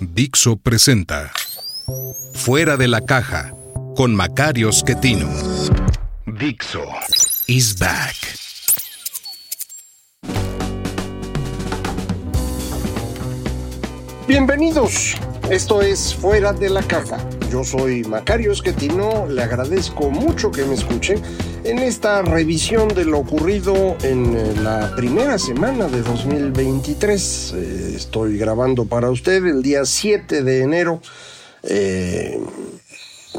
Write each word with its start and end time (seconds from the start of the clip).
Dixo 0.00 0.56
presenta 0.56 1.30
Fuera 2.34 2.76
de 2.76 2.88
la 2.88 3.00
caja 3.00 3.54
con 3.94 4.14
Macario 4.14 4.72
Schettino. 4.72 5.28
Dixo 6.26 6.82
is 7.46 7.78
back. 7.78 8.16
Bienvenidos. 14.26 15.14
Esto 15.50 15.82
es 15.82 16.14
Fuera 16.14 16.52
de 16.52 16.70
la 16.70 16.82
caja. 16.82 17.18
Yo 17.54 17.62
soy 17.62 18.02
Macario 18.02 18.50
Esquetino, 18.50 19.28
le 19.28 19.40
agradezco 19.40 20.10
mucho 20.10 20.50
que 20.50 20.64
me 20.64 20.74
escuche 20.74 21.14
en 21.62 21.78
esta 21.78 22.20
revisión 22.20 22.88
de 22.88 23.04
lo 23.04 23.20
ocurrido 23.20 23.96
en 24.02 24.36
eh, 24.36 24.54
la 24.60 24.92
primera 24.96 25.38
semana 25.38 25.86
de 25.86 26.02
2023. 26.02 27.54
Eh, 27.54 27.92
estoy 27.94 28.38
grabando 28.38 28.86
para 28.86 29.08
usted 29.08 29.46
el 29.46 29.62
día 29.62 29.84
7 29.84 30.42
de 30.42 30.62
enero. 30.62 31.00
Eh, 31.62 32.40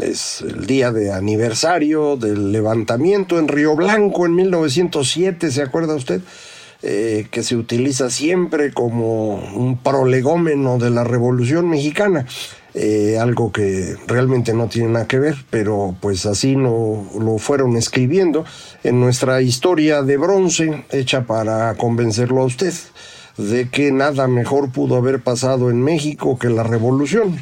es 0.02 0.40
el 0.40 0.66
día 0.66 0.94
de 0.94 1.12
aniversario 1.12 2.16
del 2.16 2.54
levantamiento 2.54 3.38
en 3.38 3.50
Río 3.50 3.76
Blanco 3.76 4.26
en 4.26 4.34
1907, 4.34 5.52
¿se 5.52 5.62
acuerda 5.62 5.94
usted? 5.94 6.22
que 6.82 7.42
se 7.42 7.56
utiliza 7.56 8.12
siempre 8.12 8.72
como 8.72 9.38
un 9.56 9.80
prolegómeno 9.80 10.78
de 10.78 10.92
la 10.92 11.04
Revolución 11.04 11.68
Mexicana. 11.68 12.28
Eh, 12.78 13.18
algo 13.18 13.54
que 13.54 13.96
realmente 14.06 14.54
no 14.54 14.68
tiene 14.68 14.90
nada 14.90 15.08
que 15.08 15.18
ver, 15.18 15.36
pero 15.50 15.96
pues 16.02 16.26
así 16.26 16.58
no 16.58 17.10
lo 17.18 17.38
fueron 17.38 17.78
escribiendo 17.78 18.44
en 18.84 19.00
nuestra 19.00 19.42
historia 19.42 20.02
de 20.02 20.18
bronce, 20.18 20.84
hecha 20.92 21.26
para 21.26 21.74
convencerlo 21.76 22.42
a 22.42 22.46
usted 22.46 22.74
de 23.38 23.70
que 23.70 23.94
nada 23.94 24.28
mejor 24.28 24.72
pudo 24.72 24.98
haber 24.98 25.22
pasado 25.22 25.70
en 25.70 25.82
México 25.82 26.38
que 26.38 26.50
la 26.50 26.64
revolución. 26.64 27.40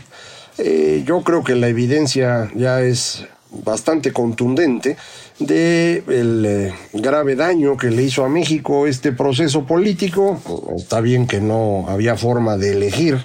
Eh, 0.60 1.04
yo 1.06 1.22
creo 1.24 1.44
que 1.44 1.56
la 1.56 1.68
evidencia 1.68 2.52
ya 2.54 2.82
es 2.82 3.26
bastante 3.52 4.12
contundente 4.14 4.98
de 5.40 6.04
el 6.08 6.46
eh, 6.46 6.74
grave 6.94 7.36
daño 7.36 7.76
que 7.76 7.90
le 7.90 8.04
hizo 8.04 8.24
a 8.24 8.30
México 8.30 8.86
este 8.86 9.12
proceso 9.12 9.66
político. 9.66 10.40
Está 10.76 11.02
bien 11.02 11.28
que 11.28 11.42
no 11.42 11.86
había 11.88 12.18
forma 12.18 12.58
de 12.58 12.74
elegir 12.74 13.24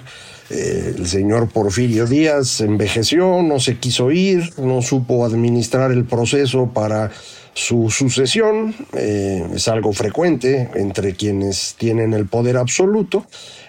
eh, 0.49 0.95
el 0.97 1.07
señor 1.07 1.49
Porfirio 1.49 2.05
Díaz 2.05 2.61
envejeció, 2.61 3.41
no 3.43 3.59
se 3.59 3.77
quiso 3.77 4.11
ir, 4.11 4.51
no 4.57 4.81
supo 4.81 5.25
administrar 5.25 5.91
el 5.91 6.05
proceso 6.05 6.71
para 6.73 7.11
su 7.53 7.89
sucesión, 7.89 8.73
eh, 8.93 9.45
es 9.53 9.67
algo 9.67 9.93
frecuente 9.93 10.69
entre 10.75 11.13
quienes 11.13 11.75
tienen 11.77 12.13
el 12.13 12.25
poder 12.25 12.57
absoluto, 12.57 13.25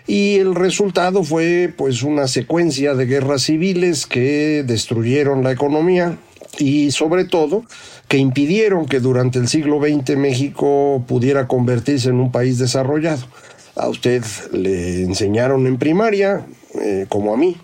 y 0.07 0.37
el 0.37 0.55
resultado 0.55 1.23
fue 1.23 1.73
pues 1.77 2.03
una 2.03 2.29
secuencia 2.29 2.95
de 2.95 3.07
guerras 3.07 3.43
civiles 3.43 4.07
que 4.07 4.65
destruyeron 4.67 5.43
la 5.43 5.53
economía 5.53 6.19
y 6.59 6.91
sobre 6.91 7.25
todo 7.25 7.65
que 8.09 8.19
impidieron 8.19 8.87
que 8.87 9.01
durante 9.01 9.39
el 9.39 9.49
siglo 9.49 9.81
XX 9.81 10.17
México 10.17 11.05
pudiera 11.07 11.47
convertirse 11.47 12.09
en 12.09 12.21
un 12.21 12.33
país 12.33 12.59
desarrollado. 12.59 13.25
A 13.77 13.89
usted 13.89 14.25
le 14.53 15.03
enseñaron 15.03 15.67
en 15.67 15.79
primaria, 15.79 16.45
eh, 16.81 17.07
como 17.09 17.35
a 17.35 17.37
mí, 17.37 17.57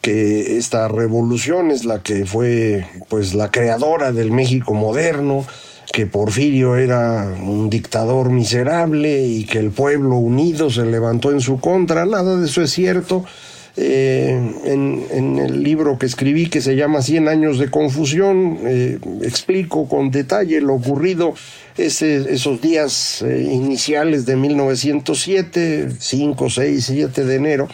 que 0.00 0.56
esta 0.56 0.88
revolución 0.88 1.70
es 1.70 1.84
la 1.84 2.02
que 2.02 2.24
fue 2.24 2.86
pues 3.08 3.34
la 3.34 3.50
creadora 3.50 4.12
del 4.12 4.32
México 4.32 4.74
moderno, 4.74 5.44
que 5.92 6.06
Porfirio 6.06 6.76
era 6.76 7.34
un 7.42 7.68
dictador 7.68 8.30
miserable 8.30 9.26
y 9.26 9.44
que 9.44 9.58
el 9.58 9.70
pueblo 9.70 10.16
unido 10.16 10.70
se 10.70 10.84
levantó 10.84 11.32
en 11.32 11.40
su 11.40 11.60
contra. 11.60 12.06
Nada 12.06 12.36
de 12.36 12.46
eso 12.46 12.62
es 12.62 12.70
cierto. 12.70 13.24
Eh, 13.76 14.38
en, 14.64 15.38
el 15.38 15.62
libro 15.62 15.96
que 15.98 16.06
escribí 16.06 16.48
que 16.48 16.60
se 16.60 16.74
llama 16.74 17.02
Cien 17.02 17.28
años 17.28 17.58
de 17.58 17.70
confusión, 17.70 18.58
eh, 18.64 18.98
explico 19.22 19.88
con 19.88 20.10
detalle 20.10 20.60
lo 20.60 20.74
ocurrido 20.74 21.34
ese, 21.76 22.32
esos 22.32 22.60
días 22.60 23.22
iniciales 23.22 24.26
de 24.26 24.36
1907, 24.36 25.88
5, 25.98 26.50
6, 26.50 26.84
7 26.84 27.24
de 27.24 27.34
enero, 27.34 27.68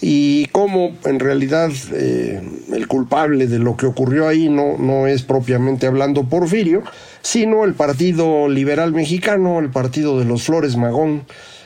y 0.00 0.46
cómo 0.46 0.92
en 1.04 1.20
realidad 1.20 1.70
eh, 1.92 2.42
el 2.72 2.86
culpable 2.86 3.46
de 3.46 3.58
lo 3.58 3.76
que 3.76 3.86
ocurrió 3.86 4.28
ahí 4.28 4.48
no, 4.48 4.76
no 4.78 5.06
es 5.06 5.22
propiamente 5.22 5.86
hablando 5.86 6.24
Porfirio, 6.24 6.82
sino 7.22 7.64
el 7.64 7.74
Partido 7.74 8.48
Liberal 8.48 8.92
Mexicano, 8.92 9.58
el 9.58 9.70
Partido 9.70 10.18
de 10.18 10.26
los 10.26 10.44
Flores 10.44 10.76
Magón, 10.76 11.24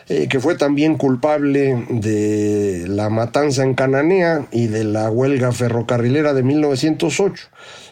eh, 0.08 0.28
que 0.28 0.40
fue 0.40 0.56
también 0.56 0.96
culpable 0.96 1.86
de 1.88 2.84
la 2.88 3.10
matanza 3.10 3.62
en 3.62 3.74
Cananea 3.74 4.46
y 4.50 4.66
de 4.66 4.84
la 4.84 5.10
huelga 5.10 5.52
ferrocarrilera 5.52 6.32
de 6.32 6.42
1908 6.42 7.48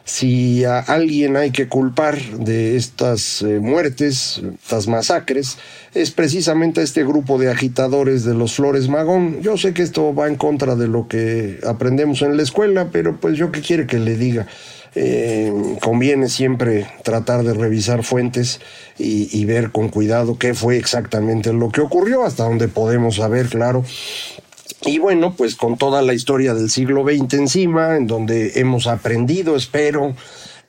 si 0.08 0.64
a 0.64 0.78
alguien 0.78 1.36
hay 1.36 1.50
que 1.50 1.68
culpar 1.68 2.18
de 2.18 2.76
estas 2.76 3.42
eh, 3.42 3.60
muertes, 3.60 4.40
estas 4.54 4.88
masacres, 4.88 5.58
es 5.92 6.12
precisamente 6.12 6.80
a 6.80 6.84
este 6.84 7.04
grupo 7.04 7.36
de 7.36 7.50
agitadores 7.50 8.24
de 8.24 8.32
los 8.32 8.54
Flores 8.54 8.88
Magón. 8.88 9.42
Yo 9.42 9.58
sé 9.58 9.74
que 9.74 9.82
esto 9.82 10.14
va 10.14 10.26
en 10.26 10.36
contra 10.36 10.76
de 10.76 10.88
lo 10.88 11.08
que 11.08 11.58
aprendemos 11.66 12.22
en 12.22 12.38
la 12.38 12.42
escuela, 12.42 12.88
pero 12.90 13.20
pues 13.20 13.36
yo 13.36 13.52
qué 13.52 13.60
quiere 13.60 13.86
que 13.86 13.98
le 13.98 14.16
diga. 14.16 14.46
Eh, 14.94 15.52
conviene 15.82 16.30
siempre 16.30 16.86
tratar 17.04 17.44
de 17.44 17.52
revisar 17.52 18.02
fuentes 18.02 18.60
y, 18.98 19.28
y 19.38 19.44
ver 19.44 19.72
con 19.72 19.90
cuidado 19.90 20.38
qué 20.38 20.54
fue 20.54 20.78
exactamente 20.78 21.52
lo 21.52 21.68
que 21.68 21.82
ocurrió, 21.82 22.24
hasta 22.24 22.44
donde 22.44 22.68
podemos 22.68 23.16
saber, 23.16 23.48
claro, 23.50 23.84
y 24.84 24.98
bueno, 24.98 25.34
pues 25.36 25.56
con 25.56 25.76
toda 25.76 26.02
la 26.02 26.14
historia 26.14 26.54
del 26.54 26.70
siglo 26.70 27.04
XX 27.04 27.34
encima, 27.34 27.96
en 27.96 28.06
donde 28.06 28.60
hemos 28.60 28.86
aprendido, 28.86 29.56
espero, 29.56 30.14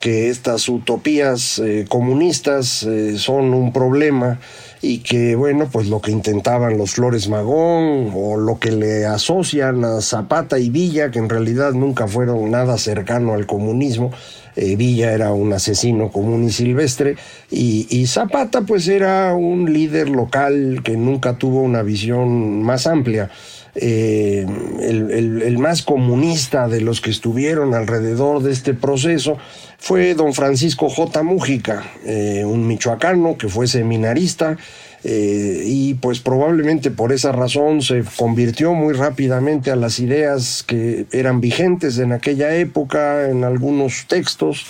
que 0.00 0.30
estas 0.30 0.66
utopías 0.70 1.58
eh, 1.58 1.84
comunistas 1.86 2.82
eh, 2.84 3.18
son 3.18 3.52
un 3.52 3.70
problema 3.70 4.40
y 4.80 5.00
que, 5.00 5.36
bueno, 5.36 5.68
pues 5.70 5.88
lo 5.88 6.00
que 6.00 6.10
intentaban 6.10 6.78
los 6.78 6.92
Flores 6.92 7.28
Magón 7.28 8.10
o 8.14 8.38
lo 8.38 8.58
que 8.58 8.72
le 8.72 9.04
asocian 9.04 9.84
a 9.84 10.00
Zapata 10.00 10.58
y 10.58 10.70
Villa, 10.70 11.10
que 11.10 11.18
en 11.18 11.28
realidad 11.28 11.72
nunca 11.72 12.08
fueron 12.08 12.50
nada 12.50 12.78
cercano 12.78 13.34
al 13.34 13.46
comunismo, 13.46 14.10
eh, 14.56 14.74
Villa 14.74 15.12
era 15.12 15.32
un 15.32 15.52
asesino 15.52 16.10
común 16.10 16.44
y 16.44 16.50
silvestre, 16.50 17.16
y, 17.50 17.86
y, 17.90 18.06
Zapata 18.06 18.62
pues 18.62 18.88
era 18.88 19.34
un 19.34 19.70
líder 19.70 20.08
local 20.08 20.80
que 20.82 20.96
nunca 20.96 21.36
tuvo 21.36 21.60
una 21.60 21.82
visión 21.82 22.62
más 22.62 22.86
amplia. 22.86 23.30
Eh, 23.74 24.46
el, 24.80 25.58
más 25.58 25.82
comunista 25.82 26.68
de 26.68 26.80
los 26.80 27.00
que 27.00 27.10
estuvieron 27.10 27.74
alrededor 27.74 28.42
de 28.42 28.52
este 28.52 28.74
proceso 28.74 29.38
fue 29.78 30.14
don 30.14 30.32
Francisco 30.32 30.88
J. 30.88 31.22
Mújica, 31.22 31.84
eh, 32.04 32.44
un 32.44 32.66
michoacano 32.66 33.36
que 33.36 33.48
fue 33.48 33.66
seminarista. 33.66 34.56
Eh, 35.02 35.62
y 35.64 35.94
pues 35.94 36.20
probablemente 36.20 36.90
por 36.90 37.10
esa 37.12 37.32
razón 37.32 37.80
se 37.80 38.04
convirtió 38.16 38.74
muy 38.74 38.92
rápidamente 38.92 39.70
a 39.70 39.76
las 39.76 39.98
ideas 39.98 40.62
que 40.62 41.06
eran 41.10 41.40
vigentes 41.40 41.96
en 41.96 42.12
aquella 42.12 42.54
época 42.54 43.30
en 43.30 43.44
algunos 43.44 44.04
textos 44.08 44.66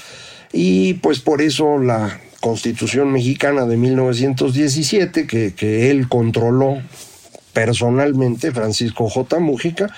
y 0.53 0.95
pues 0.95 1.19
por 1.19 1.43
eso 1.43 1.79
la 1.79 2.21
constitución 2.39 3.11
mexicana 3.11 3.67
de 3.67 3.77
1917 3.77 5.27
que, 5.27 5.53
que 5.53 5.91
él 5.91 6.09
controló 6.09 6.81
personalmente, 7.53 8.53
Francisco 8.53 9.09
J. 9.09 9.39
Mújica, 9.39 9.91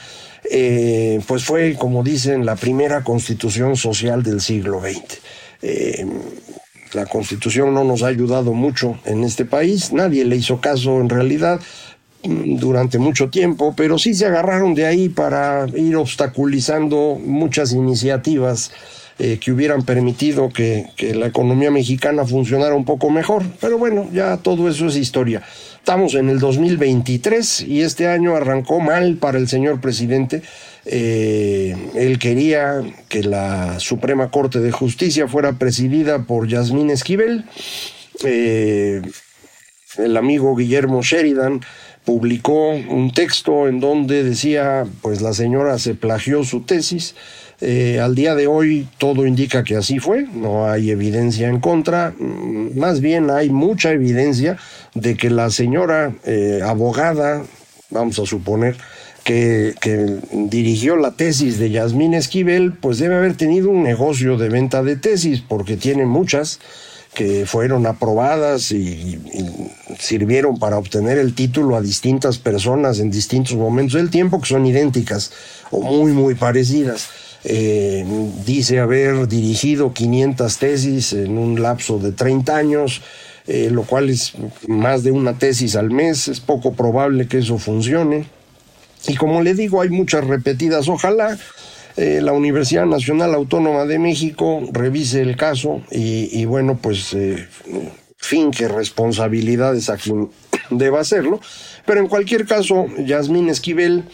eh, 0.50 1.20
pues 1.26 1.44
fue, 1.44 1.76
como 1.78 2.02
dicen, 2.02 2.44
la 2.44 2.56
primera 2.56 3.04
constitución 3.04 3.76
social 3.76 4.22
del 4.22 4.40
siglo 4.40 4.80
XX. 4.80 5.18
Eh, 5.62 6.06
la 6.92 7.06
constitución 7.06 7.72
no 7.72 7.84
nos 7.84 8.02
ha 8.02 8.08
ayudado 8.08 8.52
mucho 8.52 8.98
en 9.04 9.24
este 9.24 9.44
país, 9.44 9.92
nadie 9.92 10.24
le 10.24 10.36
hizo 10.36 10.60
caso 10.60 11.00
en 11.00 11.08
realidad 11.08 11.60
mm, 12.24 12.56
durante 12.56 12.98
mucho 12.98 13.30
tiempo, 13.30 13.74
pero 13.76 13.98
sí 13.98 14.14
se 14.14 14.26
agarraron 14.26 14.74
de 14.74 14.86
ahí 14.86 15.08
para 15.08 15.66
ir 15.74 15.96
obstaculizando 15.96 17.18
muchas 17.24 17.72
iniciativas 17.72 18.72
eh, 19.18 19.38
que 19.40 19.52
hubieran 19.52 19.84
permitido 19.84 20.48
que, 20.48 20.86
que 20.96 21.14
la 21.14 21.26
economía 21.26 21.70
mexicana 21.70 22.24
funcionara 22.26 22.74
un 22.74 22.84
poco 22.84 23.08
mejor. 23.10 23.44
Pero 23.60 23.78
bueno, 23.78 24.08
ya 24.12 24.38
todo 24.38 24.68
eso 24.68 24.88
es 24.88 24.96
historia. 24.96 25.42
Estamos 25.82 26.14
en 26.14 26.28
el 26.28 26.38
2023 26.38 27.62
y 27.62 27.80
este 27.80 28.06
año 28.06 28.36
arrancó 28.36 28.78
mal 28.78 29.16
para 29.16 29.36
el 29.36 29.48
señor 29.48 29.80
presidente. 29.80 30.40
Eh, 30.84 31.74
él 31.96 32.20
quería 32.20 32.82
que 33.08 33.24
la 33.24 33.80
Suprema 33.80 34.30
Corte 34.30 34.60
de 34.60 34.70
Justicia 34.70 35.26
fuera 35.26 35.54
presidida 35.54 36.22
por 36.22 36.46
Yasmín 36.46 36.88
Esquivel. 36.88 37.46
Eh, 38.22 39.02
el 39.98 40.16
amigo 40.16 40.54
Guillermo 40.54 41.02
Sheridan 41.02 41.62
publicó 42.04 42.68
un 42.68 43.12
texto 43.12 43.66
en 43.66 43.80
donde 43.80 44.22
decía, 44.22 44.86
pues 45.02 45.20
la 45.20 45.32
señora 45.32 45.80
se 45.80 45.96
plagió 45.96 46.44
su 46.44 46.60
tesis 46.60 47.16
eh, 47.64 48.00
al 48.00 48.16
día 48.16 48.34
de 48.34 48.48
hoy 48.48 48.88
todo 48.98 49.24
indica 49.24 49.62
que 49.62 49.76
así 49.76 50.00
fue, 50.00 50.26
no 50.34 50.68
hay 50.68 50.90
evidencia 50.90 51.48
en 51.48 51.60
contra, 51.60 52.10
mm, 52.10 52.76
más 52.76 53.00
bien 53.00 53.30
hay 53.30 53.50
mucha 53.50 53.92
evidencia 53.92 54.58
de 54.94 55.16
que 55.16 55.30
la 55.30 55.48
señora 55.48 56.12
eh, 56.24 56.58
abogada, 56.64 57.44
vamos 57.90 58.18
a 58.18 58.26
suponer, 58.26 58.74
que, 59.22 59.74
dirigió 60.32 60.96
la 60.96 61.12
tesis 61.12 61.60
de 61.60 61.70
Yasmín 61.70 62.14
Esquivel, 62.14 62.72
pues 62.72 62.98
debe 62.98 63.14
haber 63.14 63.36
tenido 63.36 63.70
un 63.70 63.84
negocio 63.84 64.36
de 64.38 64.48
venta 64.48 64.82
de 64.82 64.96
tesis, 64.96 65.40
porque 65.40 65.76
tiene 65.76 66.04
muchas 66.04 66.58
que 67.14 67.46
fueron 67.46 67.86
aprobadas 67.86 68.72
y, 68.72 69.20
sirvieron 70.00 70.58
para 70.58 70.78
obtener 70.78 71.18
el 71.18 71.36
título 71.36 71.76
a 71.76 71.80
distintas 71.80 72.38
personas 72.38 72.98
en 72.98 73.12
distintos 73.12 73.54
momentos 73.54 73.94
del 74.00 74.10
tiempo 74.10 74.40
que 74.40 74.48
son 74.48 74.66
idénticas 74.66 75.30
o 75.70 75.80
muy, 75.80 76.10
muy 76.10 76.34
parecidas. 76.34 77.08
Eh, 77.44 78.04
dice 78.46 78.78
haber 78.78 79.26
dirigido 79.26 79.92
500 79.92 80.58
tesis 80.58 81.12
en 81.12 81.38
un 81.38 81.60
lapso 81.60 81.98
de 81.98 82.12
30 82.12 82.56
años, 82.56 83.02
eh, 83.46 83.68
lo 83.72 83.82
cual 83.82 84.10
es 84.10 84.34
más 84.68 85.02
de 85.02 85.10
una 85.10 85.38
tesis 85.38 85.74
al 85.74 85.90
mes, 85.90 86.28
es 86.28 86.40
poco 86.40 86.74
probable 86.74 87.26
que 87.26 87.38
eso 87.38 87.58
funcione. 87.58 88.26
Y 89.08 89.16
como 89.16 89.42
le 89.42 89.54
digo, 89.54 89.80
hay 89.80 89.88
muchas 89.88 90.24
repetidas. 90.24 90.88
Ojalá 90.88 91.36
eh, 91.96 92.20
la 92.22 92.32
Universidad 92.32 92.86
Nacional 92.86 93.34
Autónoma 93.34 93.84
de 93.84 93.98
México 93.98 94.62
revise 94.72 95.20
el 95.20 95.36
caso 95.36 95.82
y, 95.90 96.44
bueno, 96.46 96.78
pues 96.80 97.12
eh, 97.12 97.46
finque 98.16 98.68
responsabilidades 98.68 99.90
a 99.90 99.96
quien 99.96 100.30
deba 100.70 101.00
hacerlo. 101.00 101.40
Pero 101.84 102.00
en 102.00 102.08
cualquier 102.08 102.46
caso, 102.46 102.86
Yasmín 102.98 103.48
Esquivel 103.48 104.04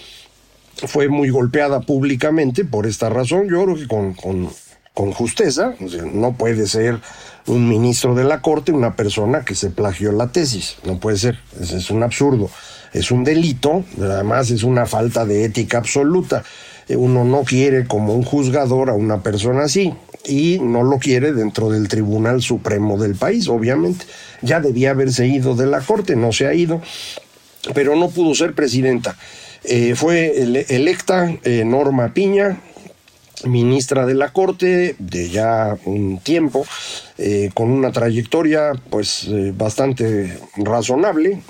fue 0.86 1.08
muy 1.08 1.30
golpeada 1.30 1.80
públicamente 1.80 2.64
por 2.64 2.86
esta 2.86 3.08
razón. 3.08 3.48
Yo 3.48 3.64
creo 3.64 3.76
que 3.76 3.88
con, 3.88 4.14
con, 4.14 5.12
justeza, 5.12 5.74
no 6.12 6.36
puede 6.36 6.66
ser 6.66 7.00
un 7.46 7.68
ministro 7.68 8.14
de 8.14 8.24
la 8.24 8.42
Corte 8.42 8.72
una 8.72 8.96
persona 8.96 9.44
que 9.44 9.54
se 9.54 9.70
plagió 9.70 10.12
la 10.12 10.32
tesis. 10.32 10.76
No 10.84 10.98
puede 10.98 11.18
ser, 11.18 11.38
es 11.60 11.90
un 11.90 12.02
absurdo 12.02 12.50
es 12.92 13.10
un 13.10 13.24
delito, 13.24 13.84
además 14.00 14.50
es 14.50 14.62
una 14.62 14.86
falta 14.86 15.24
de 15.24 15.44
ética 15.44 15.78
absoluta. 15.78 16.42
Eh, 16.88 16.96
uno 16.96 17.24
no 17.24 17.42
quiere 17.44 17.86
como 17.86 18.14
un 18.14 18.22
juzgador 18.22 18.90
a 18.90 18.94
una 18.94 19.22
persona 19.22 19.64
así 19.64 19.92
y 20.26 20.58
no 20.58 20.82
lo 20.82 20.98
quiere 20.98 21.32
dentro 21.32 21.70
del 21.70 21.88
Tribunal 21.88 22.42
Supremo 22.42 22.98
del 22.98 23.14
país, 23.14 23.48
obviamente. 23.48 24.06
Ya 24.42 24.60
debía 24.60 24.90
haberse 24.90 25.26
ido 25.26 25.54
de 25.54 25.66
la 25.66 25.80
Corte, 25.80 26.16
no 26.16 26.32
se 26.32 26.46
ha 26.46 26.54
ido, 26.54 26.80
pero 27.74 27.96
no 27.96 28.08
pudo 28.08 28.34
ser 28.34 28.54
presidenta. 28.54 29.16
Eh, 29.64 29.94
fue 29.94 30.64
electa 30.68 31.34
eh, 31.44 31.64
Norma 31.64 32.14
Piña, 32.14 32.60
ministra 33.44 34.06
de 34.06 34.14
la 34.14 34.32
Corte 34.32 34.96
de 34.98 35.28
ya 35.28 35.76
un 35.84 36.18
tiempo, 36.18 36.66
eh, 37.18 37.50
con 37.54 37.70
una 37.70 37.92
trayectoria 37.92 38.72
pues 38.90 39.24
eh, 39.28 39.52
bastante 39.56 40.38
razonable. 40.56 41.40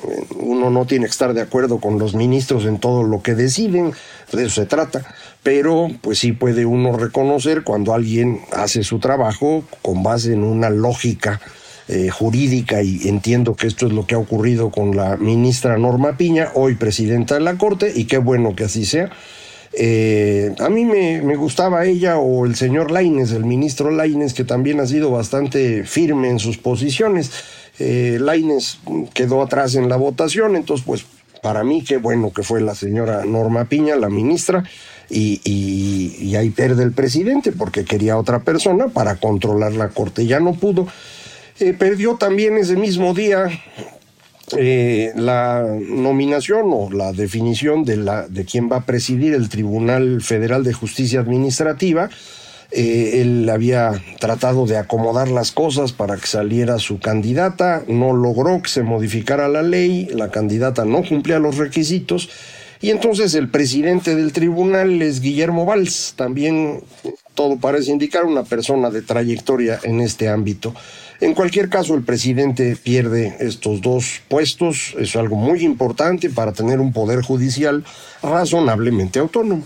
Uno 0.40 0.70
no 0.70 0.86
tiene 0.86 1.06
que 1.06 1.10
estar 1.10 1.34
de 1.34 1.40
acuerdo 1.40 1.78
con 1.78 1.98
los 1.98 2.14
ministros 2.14 2.64
en 2.64 2.78
todo 2.78 3.02
lo 3.02 3.22
que 3.22 3.34
deciden, 3.34 3.92
de 4.32 4.44
eso 4.44 4.62
se 4.62 4.66
trata, 4.66 5.14
pero 5.42 5.88
pues 6.00 6.18
sí 6.18 6.32
puede 6.32 6.66
uno 6.66 6.96
reconocer 6.96 7.62
cuando 7.62 7.94
alguien 7.94 8.40
hace 8.52 8.82
su 8.82 8.98
trabajo 8.98 9.64
con 9.82 10.02
base 10.02 10.32
en 10.32 10.42
una 10.42 10.70
lógica 10.70 11.40
eh, 11.88 12.10
jurídica 12.10 12.82
y 12.82 13.08
entiendo 13.08 13.54
que 13.54 13.66
esto 13.66 13.86
es 13.86 13.92
lo 13.92 14.06
que 14.06 14.14
ha 14.14 14.18
ocurrido 14.18 14.70
con 14.70 14.96
la 14.96 15.16
ministra 15.16 15.78
Norma 15.78 16.16
Piña, 16.16 16.50
hoy 16.54 16.74
presidenta 16.74 17.34
de 17.34 17.40
la 17.40 17.56
Corte, 17.56 17.92
y 17.94 18.04
qué 18.04 18.18
bueno 18.18 18.54
que 18.54 18.64
así 18.64 18.84
sea 18.84 19.10
eh, 19.72 20.54
a 20.58 20.68
mí 20.70 20.84
me, 20.84 21.36
gustaba 21.36 21.84
ella 21.84 22.18
o 22.18 22.46
el 22.46 22.56
señor 22.56 22.90
Laines, 22.90 23.32
el 23.32 23.44
ministro 23.44 23.90
Laines, 23.90 24.34
que 24.34 24.44
también 24.44 24.80
ha 24.80 24.86
sido 24.86 25.10
bastante 25.10 25.84
firme 25.84 26.30
en 26.30 26.38
sus 26.38 26.58
posiciones. 26.58 27.30
Eh, 27.78 28.18
Laines 28.20 28.80
quedó 29.14 29.42
atrás 29.42 29.74
en 29.74 29.88
la 29.88 29.96
votación, 29.96 30.56
entonces 30.56 30.84
pues 30.86 31.06
para 31.42 31.62
mí 31.62 31.84
qué 31.84 31.98
bueno 31.98 32.32
que 32.32 32.42
fue 32.42 32.60
la 32.60 32.74
señora 32.74 33.24
Norma 33.24 33.66
Piña, 33.66 33.94
la 33.96 34.08
ministra, 34.08 34.64
y, 35.10 35.40
y, 35.44 36.34
ahí 36.36 36.50
pierde 36.50 36.82
el 36.82 36.92
presidente 36.92 37.52
porque 37.52 37.86
quería 37.86 38.18
otra 38.18 38.40
persona 38.40 38.88
para 38.88 39.16
controlar 39.16 39.72
la 39.72 39.88
corte, 39.88 40.26
ya 40.26 40.38
no 40.38 40.52
pudo. 40.52 40.86
Eh, 41.60 41.74
perdió 41.74 42.14
también 42.16 42.56
ese 42.56 42.76
mismo 42.76 43.14
día 43.14 43.48
eh, 44.56 45.12
la 45.16 45.66
nominación 45.88 46.66
o 46.72 46.90
la 46.90 47.12
definición 47.12 47.84
de, 47.84 47.96
la, 47.96 48.28
de 48.28 48.44
quién 48.44 48.70
va 48.70 48.76
a 48.76 48.86
presidir 48.86 49.34
el 49.34 49.48
Tribunal 49.48 50.22
Federal 50.22 50.62
de 50.62 50.72
Justicia 50.72 51.20
Administrativa. 51.20 52.10
Eh, 52.70 53.22
él 53.22 53.48
había 53.50 54.00
tratado 54.20 54.66
de 54.66 54.76
acomodar 54.76 55.28
las 55.28 55.52
cosas 55.52 55.92
para 55.92 56.16
que 56.16 56.26
saliera 56.26 56.78
su 56.78 57.00
candidata, 57.00 57.82
no 57.88 58.14
logró 58.14 58.62
que 58.62 58.68
se 58.68 58.82
modificara 58.82 59.48
la 59.48 59.62
ley, 59.62 60.06
la 60.12 60.30
candidata 60.30 60.84
no 60.84 61.02
cumplía 61.02 61.38
los 61.38 61.56
requisitos 61.56 62.28
y 62.80 62.90
entonces 62.90 63.34
el 63.34 63.48
presidente 63.48 64.14
del 64.14 64.32
tribunal 64.32 65.02
es 65.02 65.20
Guillermo 65.20 65.64
Valls, 65.64 66.14
también 66.14 66.82
todo 67.38 67.56
parece 67.56 67.92
indicar 67.92 68.24
una 68.24 68.42
persona 68.42 68.90
de 68.90 69.00
trayectoria 69.00 69.78
en 69.84 70.00
este 70.00 70.28
ámbito. 70.28 70.74
En 71.20 71.34
cualquier 71.34 71.68
caso, 71.68 71.94
el 71.94 72.02
presidente 72.02 72.74
pierde 72.74 73.36
estos 73.38 73.80
dos 73.80 74.22
puestos, 74.26 74.96
es 74.98 75.14
algo 75.14 75.36
muy 75.36 75.64
importante 75.64 76.30
para 76.30 76.52
tener 76.52 76.80
un 76.80 76.92
poder 76.92 77.22
judicial 77.22 77.84
razonablemente 78.24 79.20
autónomo. 79.20 79.62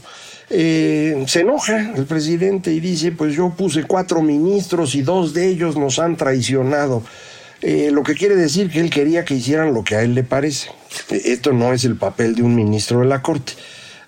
Eh, 0.51 1.25
se 1.27 1.41
enoja 1.41 1.95
el 1.97 2.05
presidente 2.05 2.75
y 2.75 2.81
dice, 2.81 3.11
pues 3.11 3.35
yo 3.35 3.49
puse 3.57 3.85
cuatro 3.85 4.21
ministros 4.21 4.95
y 4.95 5.01
dos 5.01 5.33
de 5.33 5.49
ellos 5.49 5.75
nos 5.75 5.99
han 5.99 6.19
traicionado. 6.19 7.03
Eh, 7.63 7.89
lo 7.91 8.03
que 8.03 8.15
quiere 8.15 8.37
decir 8.37 8.69
que 8.71 8.81
él 8.81 8.91
quería 8.91 9.25
que 9.25 9.33
hicieran 9.33 9.73
lo 9.73 9.83
que 9.83 9.97
a 9.97 10.03
él 10.03 10.15
le 10.15 10.25
parece. 10.25 10.69
Esto 11.09 11.55
no 11.55 11.73
es 11.73 11.87
el 11.87 11.97
papel 11.97 12.35
de 12.35 12.43
un 12.43 12.55
ministro 12.55 13.01
de 13.01 13.07
la 13.07 13.23
Corte. 13.23 13.55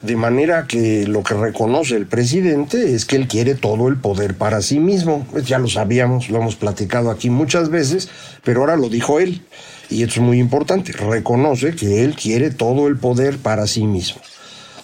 De 0.04 0.16
manera 0.16 0.66
que 0.66 1.06
lo 1.06 1.22
que 1.22 1.32
reconoce 1.32 1.96
el 1.96 2.06
presidente 2.06 2.94
es 2.94 3.06
que 3.06 3.16
él 3.16 3.26
quiere 3.26 3.54
todo 3.54 3.88
el 3.88 3.96
poder 3.96 4.34
para 4.34 4.60
sí 4.60 4.78
mismo. 4.78 5.26
Pues 5.30 5.46
ya 5.46 5.58
lo 5.58 5.66
sabíamos, 5.66 6.28
lo 6.28 6.40
hemos 6.40 6.56
platicado 6.56 7.10
aquí 7.10 7.30
muchas 7.30 7.70
veces, 7.70 8.10
pero 8.42 8.60
ahora 8.60 8.76
lo 8.76 8.90
dijo 8.90 9.18
él. 9.18 9.40
Y 9.88 10.02
esto 10.02 10.16
es 10.16 10.20
muy 10.20 10.40
importante. 10.40 10.92
Reconoce 10.92 11.74
que 11.74 12.04
él 12.04 12.16
quiere 12.16 12.50
todo 12.50 12.86
el 12.86 12.98
poder 12.98 13.38
para 13.38 13.66
sí 13.66 13.84
mismo. 13.84 14.20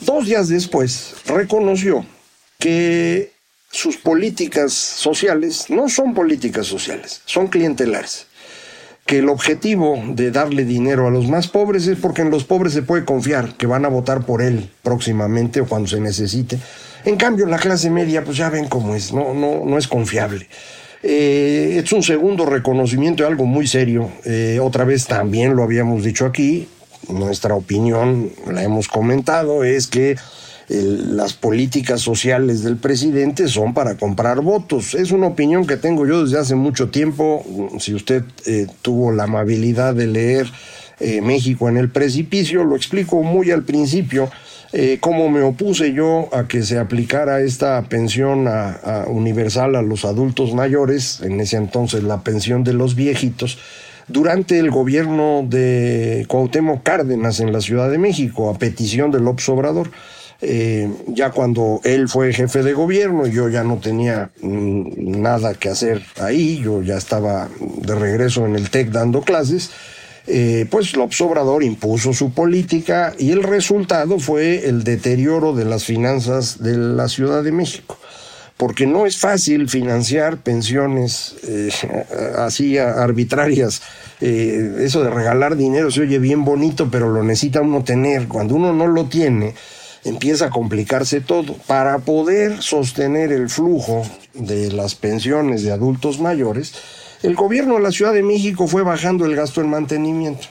Dos 0.01 0.25
días 0.25 0.49
después 0.49 1.13
reconoció 1.27 2.07
que 2.59 3.33
sus 3.71 3.99
políticas 3.99 4.73
sociales 4.73 5.67
no 5.69 5.91
son 5.91 6.15
políticas 6.15 6.67
sociales, 6.67 7.21
son 7.27 7.49
clientelares 7.49 8.27
que 9.07 9.19
el 9.19 9.29
objetivo 9.29 10.01
de 10.07 10.31
darle 10.31 10.65
dinero 10.65 11.09
a 11.09 11.11
los 11.11 11.29
más 11.29 11.49
pobres 11.49 11.87
es 11.87 11.99
porque 11.99 12.23
en 12.23 12.31
los 12.31 12.45
pobres 12.45 12.73
se 12.73 12.83
puede 12.83 13.05
confiar 13.05 13.57
que 13.57 13.67
van 13.67 13.85
a 13.85 13.89
votar 13.89 14.25
por 14.25 14.41
él 14.43 14.71
próximamente 14.83 15.61
o 15.61 15.67
cuando 15.67 15.89
se 15.89 16.01
necesite. 16.01 16.59
En 17.05 17.17
cambio, 17.17 17.47
la 17.47 17.59
clase 17.59 17.91
media, 17.91 18.25
pues 18.25 18.37
ya 18.37 18.51
ven 18.51 18.69
cómo 18.69 18.95
es, 18.95 19.13
no, 19.13 19.35
no, 19.35 19.65
no 19.65 19.79
es 19.79 19.89
confiable. 19.89 20.47
Eh, 21.03 21.81
es 21.83 21.93
un 21.93 22.03
segundo 22.03 22.45
reconocimiento 22.45 23.23
de 23.23 23.31
algo 23.31 23.47
muy 23.47 23.67
serio. 23.67 24.11
Eh, 24.25 24.59
otra 24.63 24.85
vez 24.85 25.07
también 25.07 25.57
lo 25.57 25.63
habíamos 25.63 26.05
dicho 26.05 26.27
aquí, 26.27 26.69
nuestra 27.09 27.55
opinión, 27.55 28.31
la 28.51 28.63
hemos 28.63 28.89
comentado, 28.89 29.65
es 29.65 29.87
que 29.87 30.17
las 30.71 31.33
políticas 31.33 32.01
sociales 32.01 32.63
del 32.63 32.77
presidente 32.77 33.49
son 33.49 33.75
para 33.75 33.97
comprar 33.97 34.41
votos. 34.41 34.95
Es 34.95 35.11
una 35.11 35.27
opinión 35.27 35.67
que 35.67 35.77
tengo 35.77 36.07
yo 36.07 36.23
desde 36.23 36.39
hace 36.39 36.55
mucho 36.55 36.91
tiempo. 36.91 37.45
Si 37.81 37.93
usted 37.93 38.23
eh, 38.47 38.69
tuvo 38.81 39.11
la 39.11 39.25
amabilidad 39.25 39.95
de 39.95 40.07
leer 40.07 40.47
eh, 41.01 41.23
México 41.23 41.69
en 41.69 41.77
el 41.77 41.91
precipicio, 41.91 42.63
lo 42.63 42.77
explico 42.77 43.21
muy 43.25 43.51
al 43.51 43.65
principio. 43.65 44.31
Eh, 44.73 44.99
cómo 45.01 45.29
me 45.29 45.43
opuse 45.43 45.93
yo 45.93 46.29
a 46.33 46.47
que 46.47 46.63
se 46.63 46.79
aplicara 46.79 47.41
esta 47.41 47.83
pensión 47.89 48.47
universal 49.09 49.75
a 49.75 49.83
los 49.83 50.05
adultos 50.05 50.55
mayores, 50.55 51.21
en 51.23 51.41
ese 51.41 51.57
entonces 51.57 52.05
la 52.05 52.23
pensión 52.23 52.63
de 52.63 52.75
los 52.75 52.95
viejitos, 52.95 53.59
durante 54.07 54.61
el 54.61 54.71
gobierno 54.71 55.45
de 55.45 56.25
Cuauhtémoc 56.29 56.85
Cárdenas 56.85 57.41
en 57.41 57.53
la 57.53 57.61
Ciudad 57.61 57.91
de 57.91 57.99
México, 57.99 58.49
a 58.49 58.59
petición 58.59 59.11
del 59.11 59.25
López 59.25 59.49
Obrador. 59.49 59.91
Eh, 60.43 60.91
ya 61.09 61.31
cuando 61.33 61.81
él 61.85 62.09
fue 62.09 62.33
jefe 62.33 62.63
de 62.63 62.73
gobierno, 62.73 63.27
yo 63.27 63.51
ya 63.51 63.63
no 63.63 63.77
tenía 63.77 64.31
mm, 64.41 65.21
nada 65.21 65.55
que 65.55 65.69
hacer 65.69 66.03
ahí, 66.19 66.61
yo 66.63 66.83
ya 66.83 66.97
estaba 66.97 67.49
de 67.61 67.95
regreso 67.95 68.47
en 68.47 68.57
el 68.57 68.71
TEC 68.71 68.91
dando 68.91 69.21
clases, 69.21 69.71
eh, 70.27 70.67
pues 70.71 70.97
López 70.97 71.21
Obrador 71.21 71.63
impuso 71.63 72.15
su 72.15 72.33
política 72.33 73.13
y 73.19 73.33
el 73.33 73.43
resultado 73.43 74.19
fue 74.19 74.67
el 74.67 74.83
deterioro 74.83 75.55
de 75.55 75.67
las 75.67 75.85
finanzas 75.85 76.63
de 76.63 76.77
la 76.77 77.09
Ciudad 77.09 77.43
de 77.43 77.53
México. 77.53 77.99
Porque 78.57 78.87
no 78.87 79.07
es 79.07 79.19
fácil 79.19 79.69
financiar 79.71 80.39
pensiones 80.39 81.35
eh, 81.47 81.71
así 82.39 82.79
arbitrarias. 82.79 83.83
eso 84.21 85.03
de 85.03 85.11
regalar 85.11 85.57
dinero 85.57 85.91
se 85.91 86.03
oye 86.03 86.19
bien 86.19 86.45
bonito, 86.45 86.89
pero 86.91 87.11
lo 87.11 87.23
necesita 87.23 87.63
uno 87.63 87.85
tener. 87.85 88.29
Cuando 88.29 88.55
uno 88.55 88.75
no 88.75 88.87
lo 88.87 89.07
tiene, 89.07 89.55
empieza 90.05 90.47
a 90.47 90.51
complicarse 90.51 91.21
todo. 91.21 91.55
Para 91.67 91.99
poder 91.99 92.63
sostener 92.63 93.33
el 93.33 93.49
flujo 93.49 94.03
de 94.35 94.73
las 94.73 94.95
pensiones 94.95 95.63
de 95.63 95.73
adultos 95.73 96.21
mayores, 96.21 96.75
el 97.23 97.35
gobierno 97.35 97.75
de 97.75 97.81
la 97.81 97.93
Ciudad 97.93 98.15
de 98.15 98.23
México 98.23 98.67
fue 98.67 98.83
bajando 98.83 99.27
el 99.27 99.37
gasto 99.37 99.61
en 99.61 99.71
mantenimiento. 99.71 100.47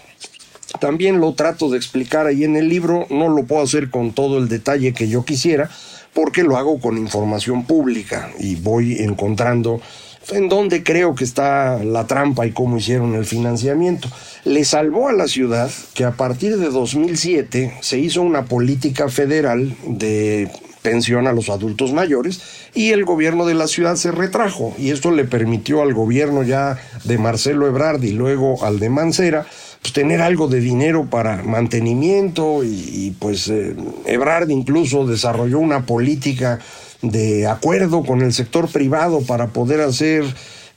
También 0.79 1.19
lo 1.19 1.33
trato 1.33 1.69
de 1.69 1.77
explicar 1.77 2.27
ahí 2.27 2.43
en 2.43 2.55
el 2.55 2.69
libro, 2.69 3.07
no 3.09 3.27
lo 3.29 3.45
puedo 3.45 3.63
hacer 3.63 3.89
con 3.89 4.13
todo 4.13 4.37
el 4.37 4.47
detalle 4.47 4.93
que 4.93 5.07
yo 5.07 5.25
quisiera, 5.25 5.69
porque 6.13 6.43
lo 6.43 6.57
hago 6.57 6.79
con 6.79 6.97
información 6.97 7.65
pública 7.65 8.31
y 8.39 8.55
voy 8.55 8.97
encontrando 8.99 9.81
en 10.31 10.49
dónde 10.49 10.83
creo 10.83 11.15
que 11.15 11.23
está 11.23 11.83
la 11.83 12.07
trampa 12.07 12.45
y 12.45 12.51
cómo 12.51 12.77
hicieron 12.77 13.15
el 13.15 13.25
financiamiento. 13.25 14.09
Le 14.45 14.65
salvó 14.65 15.09
a 15.09 15.13
la 15.13 15.27
ciudad 15.27 15.69
que 15.93 16.05
a 16.05 16.11
partir 16.11 16.57
de 16.57 16.69
2007 16.69 17.77
se 17.81 17.99
hizo 17.99 18.21
una 18.21 18.45
política 18.45 19.09
federal 19.09 19.75
de 19.85 20.49
pensión 20.81 21.27
a 21.27 21.33
los 21.33 21.49
adultos 21.49 21.91
mayores 21.91 22.41
y 22.73 22.91
el 22.91 23.03
gobierno 23.03 23.45
de 23.45 23.53
la 23.53 23.67
ciudad 23.67 23.95
se 23.95 24.11
retrajo 24.11 24.73
y 24.77 24.91
esto 24.91 25.11
le 25.11 25.25
permitió 25.25 25.81
al 25.81 25.93
gobierno 25.93 26.43
ya 26.43 26.77
de 27.03 27.17
Marcelo 27.17 27.67
Ebrard 27.67 28.03
y 28.03 28.13
luego 28.13 28.63
al 28.63 28.79
de 28.79 28.89
Mancera 28.89 29.45
pues 29.81 29.93
tener 29.93 30.21
algo 30.21 30.47
de 30.47 30.59
dinero 30.59 31.05
para 31.09 31.41
mantenimiento 31.43 32.63
y, 32.63 33.15
pues 33.19 33.47
eh, 33.47 33.75
Ebrard 34.05 34.49
incluso 34.49 35.05
desarrolló 35.05 35.59
una 35.59 35.85
política 35.85 36.59
de 37.01 37.47
acuerdo 37.47 38.03
con 38.03 38.21
el 38.21 38.33
sector 38.33 38.69
privado 38.69 39.21
para 39.21 39.47
poder 39.47 39.81
hacer 39.81 40.23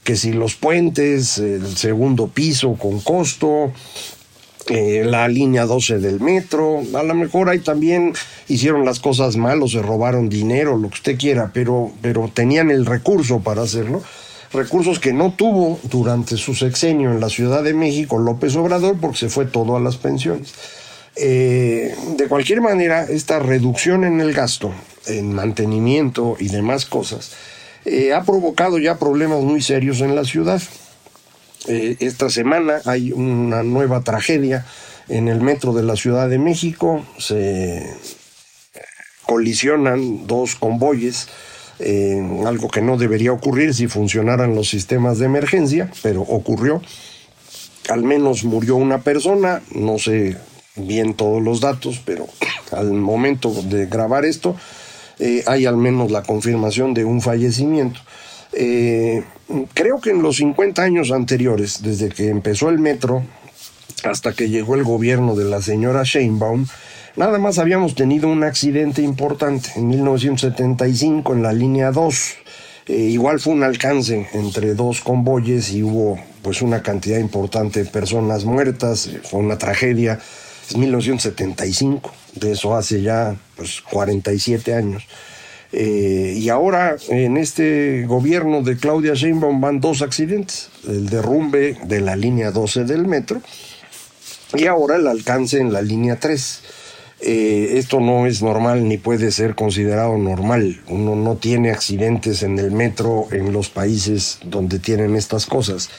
que 0.03 0.15
si 0.15 0.33
los 0.33 0.55
puentes, 0.55 1.37
el 1.37 1.77
segundo 1.77 2.27
piso 2.27 2.73
con 2.73 2.99
costo, 2.99 3.71
eh, 4.67 5.03
la 5.05 5.27
línea 5.27 5.65
12 5.65 5.99
del 5.99 6.21
metro, 6.21 6.81
a 6.93 7.03
lo 7.03 7.13
mejor 7.15 7.49
ahí 7.49 7.59
también 7.59 8.13
hicieron 8.47 8.85
las 8.85 8.99
cosas 8.99 9.35
mal 9.35 9.61
o 9.61 9.67
se 9.67 9.81
robaron 9.81 10.29
dinero, 10.29 10.77
lo 10.77 10.89
que 10.89 10.95
usted 10.95 11.17
quiera, 11.17 11.51
pero, 11.53 11.91
pero 12.01 12.29
tenían 12.33 12.71
el 12.71 12.85
recurso 12.85 13.39
para 13.39 13.61
hacerlo. 13.63 14.01
Recursos 14.53 14.99
que 14.99 15.13
no 15.13 15.33
tuvo 15.33 15.79
durante 15.83 16.37
su 16.37 16.53
sexenio 16.53 17.11
en 17.11 17.19
la 17.19 17.29
Ciudad 17.29 17.63
de 17.63 17.73
México 17.73 18.19
López 18.19 18.55
Obrador 18.55 18.97
porque 19.01 19.17
se 19.17 19.29
fue 19.29 19.45
todo 19.45 19.75
a 19.75 19.79
las 19.79 19.97
pensiones. 19.97 20.53
Eh, 21.15 21.93
de 22.17 22.27
cualquier 22.27 22.61
manera, 22.61 23.03
esta 23.03 23.39
reducción 23.39 24.03
en 24.03 24.21
el 24.21 24.33
gasto, 24.33 24.71
en 25.07 25.33
mantenimiento 25.33 26.35
y 26.39 26.49
demás 26.49 26.85
cosas, 26.85 27.31
eh, 27.85 28.13
ha 28.13 28.23
provocado 28.23 28.79
ya 28.79 28.97
problemas 28.97 29.41
muy 29.41 29.61
serios 29.61 30.01
en 30.01 30.15
la 30.15 30.23
ciudad. 30.23 30.61
Eh, 31.67 31.97
esta 31.99 32.29
semana 32.29 32.81
hay 32.85 33.11
una 33.11 33.63
nueva 33.63 34.01
tragedia 34.01 34.65
en 35.09 35.27
el 35.27 35.41
metro 35.41 35.73
de 35.73 35.83
la 35.83 35.95
Ciudad 35.95 36.29
de 36.29 36.39
México. 36.39 37.05
Se 37.17 37.85
colisionan 39.25 40.27
dos 40.27 40.55
convoyes, 40.55 41.27
algo 42.45 42.69
que 42.69 42.81
no 42.81 42.97
debería 42.97 43.33
ocurrir 43.33 43.73
si 43.73 43.87
funcionaran 43.87 44.55
los 44.55 44.69
sistemas 44.69 45.19
de 45.19 45.25
emergencia, 45.25 45.89
pero 46.01 46.21
ocurrió. 46.21 46.81
Al 47.89 48.03
menos 48.03 48.45
murió 48.45 48.77
una 48.77 49.01
persona, 49.01 49.61
no 49.71 49.99
sé 49.99 50.37
bien 50.75 51.13
todos 51.13 51.41
los 51.41 51.59
datos, 51.61 52.01
pero 52.03 52.27
al 52.71 52.93
momento 52.93 53.51
de 53.63 53.85
grabar 53.85 54.25
esto 54.25 54.55
eh, 55.19 55.43
hay 55.47 55.65
al 55.65 55.77
menos 55.77 56.11
la 56.11 56.23
confirmación 56.23 56.93
de 56.93 57.05
un 57.05 57.21
fallecimiento. 57.21 57.99
Eh, 58.53 59.23
creo 59.73 59.99
que 59.99 60.11
en 60.11 60.21
los 60.21 60.37
50 60.37 60.81
años 60.81 61.11
anteriores, 61.11 61.81
desde 61.81 62.09
que 62.09 62.29
empezó 62.29 62.69
el 62.69 62.79
metro 62.79 63.23
hasta 64.03 64.33
que 64.33 64.49
llegó 64.49 64.75
el 64.75 64.83
gobierno 64.83 65.35
de 65.35 65.45
la 65.45 65.61
señora 65.61 66.03
Sheinbaum, 66.03 66.67
nada 67.15 67.39
más 67.39 67.57
habíamos 67.57 67.95
tenido 67.95 68.27
un 68.27 68.43
accidente 68.43 69.01
importante 69.01 69.69
en 69.75 69.87
1975 69.87 71.33
en 71.33 71.43
la 71.43 71.53
línea 71.53 71.91
2. 71.91 72.33
Eh, 72.87 72.93
igual 72.95 73.39
fue 73.39 73.53
un 73.53 73.63
alcance 73.63 74.27
entre 74.33 74.75
dos 74.75 74.99
convoyes 75.01 75.71
y 75.71 75.83
hubo 75.83 76.19
pues 76.41 76.61
una 76.61 76.83
cantidad 76.83 77.17
importante 77.17 77.83
de 77.83 77.89
personas 77.89 78.43
muertas, 78.43 79.09
fue 79.23 79.39
una 79.39 79.57
tragedia 79.57 80.19
es 80.69 80.77
1975, 80.77 82.13
de 82.35 82.51
eso 82.51 82.75
hace 82.75 83.01
ya 83.01 83.35
pues, 83.55 83.81
47 83.81 84.73
años. 84.73 85.03
Eh, 85.71 86.35
y 86.37 86.49
ahora 86.49 86.97
en 87.09 87.35
este 87.37 88.05
gobierno 88.05 88.61
de 88.61 88.77
Claudia 88.77 89.15
Sheinbaum 89.15 89.59
van 89.59 89.79
dos 89.79 90.03
accidentes, 90.03 90.69
el 90.87 91.09
derrumbe 91.09 91.77
de 91.85 91.99
la 91.99 92.15
línea 92.15 92.51
12 92.51 92.83
del 92.83 93.07
metro 93.07 93.41
y 94.53 94.67
ahora 94.67 94.97
el 94.97 95.07
alcance 95.07 95.59
en 95.59 95.73
la 95.73 95.81
línea 95.81 96.19
3. 96.19 96.61
Eh, 97.25 97.77
esto 97.77 98.01
no 98.01 98.27
es 98.27 98.43
normal 98.43 98.87
ni 98.87 98.97
puede 98.97 99.31
ser 99.31 99.55
considerado 99.55 100.17
normal. 100.17 100.81
Uno 100.89 101.15
no 101.15 101.37
tiene 101.37 101.71
accidentes 101.71 102.43
en 102.43 102.59
el 102.59 102.69
metro 102.69 103.27
en 103.31 103.51
los 103.51 103.69
países 103.69 104.39
donde 104.43 104.77
tienen 104.77 105.15
estas 105.15 105.47
cosas. 105.47 105.89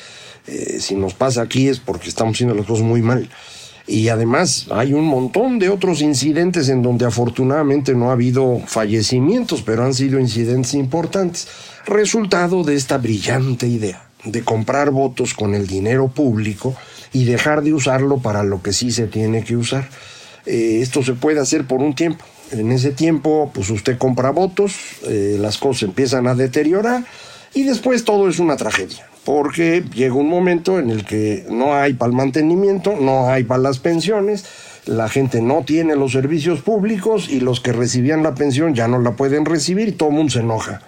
Eh, 0.46 0.78
si 0.80 0.94
nos 0.94 1.14
pasa 1.14 1.42
aquí 1.42 1.68
es 1.68 1.80
porque 1.80 2.08
estamos 2.08 2.36
haciendo 2.36 2.54
las 2.54 2.66
cosas 2.66 2.84
muy 2.84 3.02
mal. 3.02 3.28
Y 3.86 4.08
además 4.08 4.66
hay 4.70 4.94
un 4.94 5.04
montón 5.04 5.58
de 5.58 5.68
otros 5.68 6.00
incidentes 6.00 6.68
en 6.70 6.82
donde 6.82 7.04
afortunadamente 7.04 7.94
no 7.94 8.08
ha 8.08 8.14
habido 8.14 8.60
fallecimientos, 8.66 9.62
pero 9.62 9.84
han 9.84 9.92
sido 9.92 10.18
incidentes 10.18 10.72
importantes. 10.74 11.48
Resultado 11.86 12.64
de 12.64 12.76
esta 12.76 12.96
brillante 12.96 13.66
idea 13.66 14.08
de 14.24 14.42
comprar 14.42 14.90
votos 14.90 15.34
con 15.34 15.54
el 15.54 15.66
dinero 15.66 16.08
público 16.08 16.74
y 17.12 17.24
dejar 17.24 17.62
de 17.62 17.74
usarlo 17.74 18.18
para 18.18 18.42
lo 18.42 18.62
que 18.62 18.72
sí 18.72 18.90
se 18.90 19.06
tiene 19.06 19.44
que 19.44 19.56
usar. 19.56 19.86
Eh, 20.46 20.78
esto 20.80 21.02
se 21.02 21.12
puede 21.12 21.40
hacer 21.40 21.66
por 21.66 21.80
un 21.80 21.94
tiempo. 21.94 22.24
En 22.52 22.72
ese 22.72 22.90
tiempo, 22.90 23.50
pues 23.52 23.68
usted 23.68 23.98
compra 23.98 24.30
votos, 24.30 24.74
eh, 25.06 25.36
las 25.38 25.58
cosas 25.58 25.84
empiezan 25.84 26.26
a 26.26 26.34
deteriorar 26.34 27.04
y 27.52 27.64
después 27.64 28.04
todo 28.04 28.28
es 28.30 28.38
una 28.38 28.56
tragedia 28.56 29.06
porque 29.24 29.82
llega 29.94 30.14
un 30.14 30.28
momento 30.28 30.78
en 30.78 30.90
el 30.90 31.04
que 31.04 31.46
no 31.50 31.74
hay 31.74 31.94
para 31.94 32.10
el 32.10 32.16
mantenimiento, 32.16 32.94
no 33.00 33.28
hay 33.28 33.44
para 33.44 33.62
las 33.62 33.78
pensiones, 33.78 34.44
la 34.86 35.08
gente 35.08 35.40
no 35.40 35.62
tiene 35.64 35.96
los 35.96 36.12
servicios 36.12 36.60
públicos 36.60 37.28
y 37.30 37.40
los 37.40 37.60
que 37.60 37.72
recibían 37.72 38.22
la 38.22 38.34
pensión 38.34 38.74
ya 38.74 38.86
no 38.86 39.00
la 39.00 39.12
pueden 39.12 39.44
recibir 39.46 39.88
y 39.88 39.92
todo 39.92 40.10
el 40.10 40.16
mundo 40.16 40.32
se 40.32 40.40
enoja. 40.40 40.82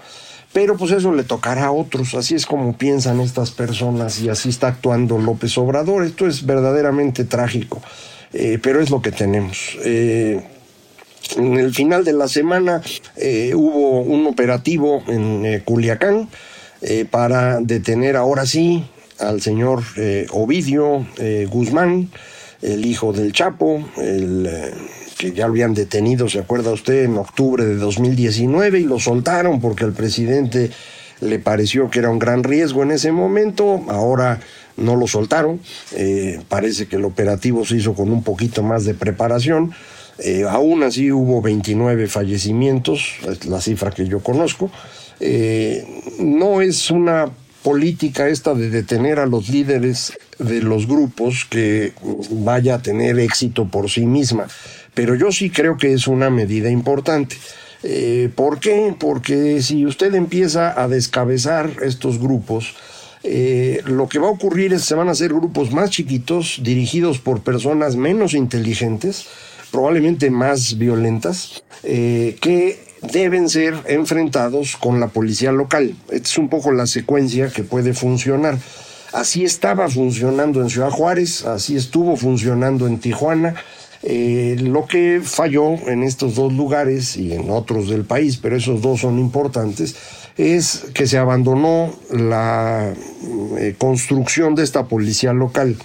Pero 0.53 0.77
pues 0.77 0.93
eso 0.93 1.13
le 1.13 1.25
tocará 1.25 1.67
a 1.67 1.71
otros, 1.71 2.15
así 2.15 2.35
es 2.35 2.47
como 2.47 2.77
piensan 2.77 3.21
estas 3.21 3.51
personas 3.51 4.21
y 4.21 4.29
así 4.29 4.49
está 4.49 4.69
actuando 4.69 5.19
López 5.19 5.57
Obrador. 5.59 6.05
Esto 6.05 6.27
es 6.27 6.47
verdaderamente 6.47 7.25
trágico, 7.25 7.83
eh, 8.33 8.59
pero 8.63 8.81
es 8.81 8.91
lo 8.91 9.03
que 9.03 9.13
tenemos. 9.13 9.77
Eh, 9.85 10.43
en 11.37 11.55
el 11.59 11.75
final 11.75 12.05
de 12.05 12.13
la 12.13 12.29
semana 12.29 12.81
eh, 13.17 13.53
hubo 13.55 14.01
un 14.01 14.27
operativo 14.27 15.03
en 15.09 15.61
Culiacán, 15.65 16.29
eh, 16.89 17.05
para 17.05 17.59
detener 17.61 18.15
ahora 18.15 18.47
sí 18.47 18.89
al 19.19 19.41
señor 19.41 19.83
eh, 19.97 20.29
Ovidio 20.31 21.05
eh, 21.19 21.49
Guzmán, 21.51 22.11
el 22.63 22.87
hijo 22.87 23.13
del 23.13 23.33
Chapo, 23.33 23.85
el, 23.97 24.49
que 25.19 25.33
ya 25.33 25.47
lo 25.47 25.53
habían 25.53 25.75
detenido, 25.75 26.29
¿se 26.29 26.39
acuerda 26.39 26.71
usted?, 26.71 27.03
en 27.03 27.19
octubre 27.19 27.65
de 27.65 27.75
2019 27.75 28.79
y 28.79 28.85
lo 28.85 29.01
soltaron 29.01 29.61
porque 29.61 29.83
al 29.83 29.95
presidente 29.95 30.71
le 31.21 31.41
pareció 31.41 31.91
que 31.91 31.99
era 31.99 32.09
un 32.09 32.21
gran 32.21 32.45
riesgo 32.45 32.85
en 32.85 32.93
ese 32.93 33.11
momento, 33.11 33.85
ahora 33.89 34.39
no 34.77 34.95
lo 34.95 35.09
soltaron, 35.09 35.61
parece 36.49 36.87
que 36.87 36.97
el 36.97 37.05
operativo 37.05 37.65
se 37.65 37.79
hizo 37.79 37.95
con 37.95 38.13
un 38.13 38.23
poquito 38.23 38.63
más 38.63 38.85
de 38.85 38.95
preparación, 38.95 39.73
aún 40.49 40.83
así 40.83 41.13
hubo 41.13 41.43
29 41.43 42.07
fallecimientos, 42.09 43.17
es 43.29 43.47
la 43.47 43.61
cifra 43.61 43.91
que 43.91 44.07
yo 44.07 44.21
conozco, 44.21 44.71
eh, 45.21 45.85
no 46.19 46.61
es 46.61 46.91
una 46.91 47.31
política 47.63 48.29
esta 48.29 48.55
de 48.55 48.71
detener 48.71 49.19
a 49.19 49.27
los 49.27 49.49
líderes 49.49 50.17
de 50.39 50.63
los 50.63 50.87
grupos 50.87 51.47
que 51.49 51.93
vaya 52.31 52.77
a 52.77 52.83
tener 52.83 53.19
éxito 53.19 53.67
por 53.67 53.91
sí 53.91 54.07
misma, 54.07 54.47
pero 54.95 55.15
yo 55.15 55.33
sí 55.33 55.51
creo 55.51 55.77
que 55.77 55.93
es 55.93 56.07
una 56.07 56.31
medida 56.31 56.71
importante. 56.71 57.37
Eh, 57.83 58.31
¿Por 58.35 58.61
qué? 58.61 58.95
Porque 58.99 59.63
si 59.63 59.85
usted 59.85 60.15
empieza 60.15 60.81
a 60.81 60.89
descabezar 60.89 61.71
estos 61.83 62.19
grupos, 62.19 62.75
eh, 63.23 63.83
lo 63.85 64.09
que 64.09 64.19
va 64.19 64.29
a 64.29 64.31
ocurrir 64.31 64.73
es 64.73 64.83
que 64.83 64.89
se 64.89 64.95
van 64.95 65.09
a 65.09 65.13
hacer 65.13 65.33
grupos 65.33 65.73
más 65.73 65.91
chiquitos, 65.91 66.61
dirigidos 66.63 67.19
por 67.19 67.43
personas 67.43 67.97
menos 67.97 68.35
inteligentes, 68.35 69.27
probablemente 69.77 70.31
más 70.31 70.79
violentas, 70.79 71.63
que 71.83 72.79
deben 73.13 73.51
ser 73.51 73.75
enfrentados 73.89 74.75
con 74.79 75.01
la 75.01 75.09
policía 75.09 75.53
local. 75.53 75.95
Esta 76.11 76.29
es 76.29 76.39
un 76.39 76.49
poco 76.49 76.73
la 76.73 76.87
secuencia 76.87 77.51
que 77.51 77.63
puede 77.63 77.93
funcionar. 77.93 78.57
Así 79.13 79.45
estaba 79.45 79.91
funcionando 79.91 80.63
en 80.63 80.71
Ciudad 80.71 80.89
Juárez, 80.89 81.45
así 81.45 81.77
estuvo 81.77 82.17
funcionando 82.17 82.87
en 82.87 83.01
Tijuana. 83.01 83.55
Eh, 84.03 84.57
lo 84.61 84.87
que 84.87 85.21
falló 85.23 85.75
en 85.89 86.05
estos 86.05 86.37
dos 86.37 86.55
lugares 86.55 87.19
y 87.19 87.35
en 87.35 87.51
otros 87.51 87.91
del 87.91 88.07
país, 88.07 88.39
pero 88.39 88.57
esos 88.57 88.81
dos 88.81 89.01
son 89.01 89.19
importantes, 89.19 89.95
es 90.39 90.87
que 90.95 91.07
se 91.07 91.19
abandonó 91.19 91.95
la 92.11 92.95
eh, 93.59 93.75
construcción 93.77 94.55
de 94.55 94.65
esta 94.65 94.87
policía 94.87 95.35
local. 95.35 95.77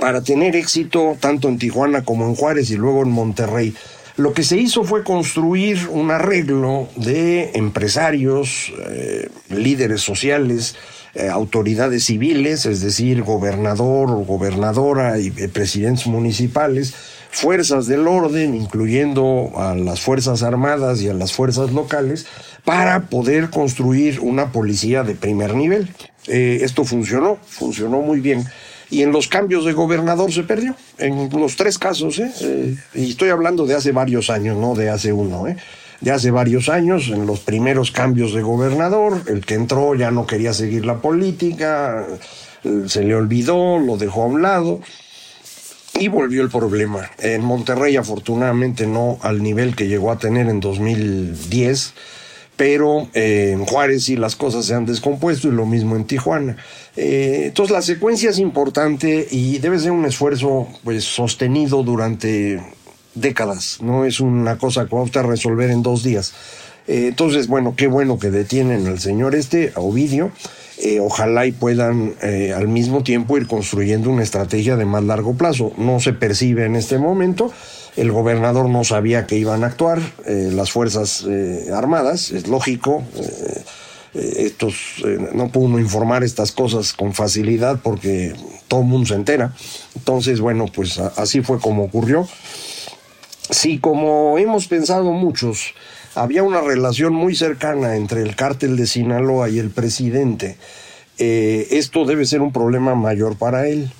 Para 0.00 0.22
tener 0.22 0.56
éxito 0.56 1.16
tanto 1.20 1.48
en 1.48 1.58
Tijuana 1.58 2.04
como 2.04 2.26
en 2.26 2.34
Juárez 2.34 2.70
y 2.70 2.76
luego 2.76 3.02
en 3.02 3.10
Monterrey, 3.10 3.74
lo 4.16 4.34
que 4.34 4.42
se 4.42 4.58
hizo 4.58 4.84
fue 4.84 5.04
construir 5.04 5.88
un 5.88 6.10
arreglo 6.10 6.88
de 6.96 7.52
empresarios, 7.54 8.70
eh, 8.90 9.30
líderes 9.48 10.02
sociales, 10.02 10.76
eh, 11.14 11.28
autoridades 11.28 12.04
civiles, 12.04 12.66
es 12.66 12.82
decir, 12.82 13.22
gobernador 13.22 14.10
o 14.10 14.18
gobernadora 14.18 15.18
y 15.18 15.32
eh, 15.38 15.48
presidentes 15.48 16.06
municipales, 16.06 16.94
fuerzas 17.30 17.86
del 17.86 18.06
orden, 18.06 18.54
incluyendo 18.54 19.52
a 19.56 19.74
las 19.74 20.02
Fuerzas 20.02 20.42
Armadas 20.42 21.00
y 21.00 21.08
a 21.08 21.14
las 21.14 21.32
fuerzas 21.32 21.72
locales, 21.72 22.26
para 22.64 23.08
poder 23.08 23.48
construir 23.48 24.20
una 24.20 24.52
policía 24.52 25.04
de 25.04 25.14
primer 25.14 25.54
nivel. 25.54 25.88
Esto 26.26 26.84
funcionó, 26.84 27.38
funcionó 27.46 28.00
muy 28.02 28.20
bien. 28.20 28.44
Y 28.92 29.02
en 29.02 29.10
los 29.10 29.26
cambios 29.26 29.64
de 29.64 29.72
gobernador 29.72 30.30
se 30.30 30.42
perdió, 30.42 30.76
en 30.98 31.30
los 31.30 31.56
tres 31.56 31.78
casos, 31.78 32.18
¿eh? 32.18 32.30
Eh, 32.42 32.76
y 32.94 33.10
estoy 33.10 33.30
hablando 33.30 33.64
de 33.64 33.74
hace 33.74 33.90
varios 33.90 34.28
años, 34.28 34.58
no 34.58 34.74
de 34.74 34.90
hace 34.90 35.14
uno, 35.14 35.44
de 36.02 36.10
hace 36.10 36.30
varios 36.30 36.68
años, 36.68 37.08
en 37.08 37.24
los 37.24 37.40
primeros 37.40 37.90
cambios 37.90 38.34
de 38.34 38.42
gobernador, 38.42 39.22
el 39.28 39.46
que 39.46 39.54
entró 39.54 39.94
ya 39.94 40.10
no 40.10 40.26
quería 40.26 40.52
seguir 40.52 40.84
la 40.84 41.00
política, 41.00 42.06
se 42.86 43.02
le 43.02 43.14
olvidó, 43.14 43.78
lo 43.78 43.96
dejó 43.96 44.24
a 44.24 44.26
un 44.26 44.42
lado 44.42 44.80
y 45.98 46.08
volvió 46.08 46.42
el 46.42 46.50
problema. 46.50 47.10
En 47.18 47.42
Monterrey 47.42 47.96
afortunadamente 47.96 48.86
no 48.86 49.16
al 49.22 49.42
nivel 49.42 49.74
que 49.74 49.88
llegó 49.88 50.12
a 50.12 50.18
tener 50.18 50.50
en 50.50 50.60
2010 50.60 51.94
pero 52.62 53.08
eh, 53.12 53.50
en 53.54 53.66
Juárez 53.66 54.04
sí 54.04 54.14
las 54.14 54.36
cosas 54.36 54.66
se 54.66 54.72
han 54.72 54.86
descompuesto 54.86 55.48
y 55.48 55.50
lo 55.50 55.66
mismo 55.66 55.96
en 55.96 56.04
Tijuana. 56.04 56.56
Eh, 56.96 57.46
entonces 57.46 57.72
la 57.72 57.82
secuencia 57.82 58.30
es 58.30 58.38
importante 58.38 59.26
y 59.28 59.58
debe 59.58 59.80
ser 59.80 59.90
un 59.90 60.04
esfuerzo 60.04 60.68
pues 60.84 61.02
sostenido 61.02 61.82
durante 61.82 62.62
décadas, 63.16 63.78
no 63.82 64.04
es 64.04 64.20
una 64.20 64.58
cosa 64.58 64.86
que 64.86 64.94
va 64.94 65.02
a 65.02 65.22
resolver 65.24 65.70
en 65.70 65.82
dos 65.82 66.04
días. 66.04 66.34
Eh, 66.86 67.06
entonces, 67.08 67.48
bueno, 67.48 67.74
qué 67.76 67.88
bueno 67.88 68.20
que 68.20 68.30
detienen 68.30 68.86
al 68.86 69.00
señor 69.00 69.34
este, 69.34 69.72
a 69.74 69.80
Ovidio. 69.80 70.30
ojalá 71.00 71.46
y 71.46 71.52
puedan 71.52 72.14
al 72.22 72.68
mismo 72.68 73.02
tiempo 73.02 73.38
ir 73.38 73.48
construyendo 73.48 74.08
una 74.08 74.22
estrategia 74.22 74.76
de 74.76 74.84
más 74.84 75.02
largo 75.02 75.34
plazo. 75.34 75.72
No 75.78 75.98
se 75.98 76.12
percibe 76.12 76.64
en 76.64 76.76
este 76.76 76.98
momento, 76.98 77.50
el 77.96 78.10
gobernador 78.10 78.68
no 78.68 78.84
sabía 78.84 79.26
que 79.26 79.36
iban 79.36 79.64
a 79.64 79.68
actuar, 79.68 80.00
eh, 80.26 80.50
las 80.52 80.70
Fuerzas 80.70 81.24
eh, 81.28 81.68
Armadas, 81.74 82.30
es 82.30 82.48
lógico. 82.48 83.02
Eh, 83.16 83.64
estos, 84.14 85.02
no 85.32 85.48
pudo 85.48 85.78
informar 85.80 86.22
estas 86.22 86.52
cosas 86.52 86.92
con 86.92 87.14
facilidad 87.14 87.80
porque 87.82 88.34
todo 88.68 88.80
el 88.80 88.86
mundo 88.86 89.08
se 89.08 89.14
entera. 89.14 89.54
Entonces, 89.94 90.40
bueno, 90.40 90.66
pues 90.66 90.98
así 90.98 91.40
fue 91.40 91.58
como 91.58 91.84
ocurrió. 91.84 92.28
Sí, 93.48 93.78
como 93.78 94.36
hemos 94.36 94.68
pensado 94.68 95.12
muchos, 95.12 95.72
había 96.14 96.42
una 96.42 96.60
relación 96.60 97.14
muy 97.14 97.34
cercana 97.34 97.96
entre 97.96 98.20
el 98.20 98.36
cártel 98.36 98.76
de 98.76 98.86
Sinaloa 98.86 99.48
y 99.48 99.58
el 99.58 99.70
presidente. 99.70 100.58
esto 101.16 102.04
debe 102.04 102.26
ser 102.26 102.42
un 102.42 102.52
problema 102.52 102.94
mayor 102.94 103.38
para 103.38 103.66
él. 103.66 103.90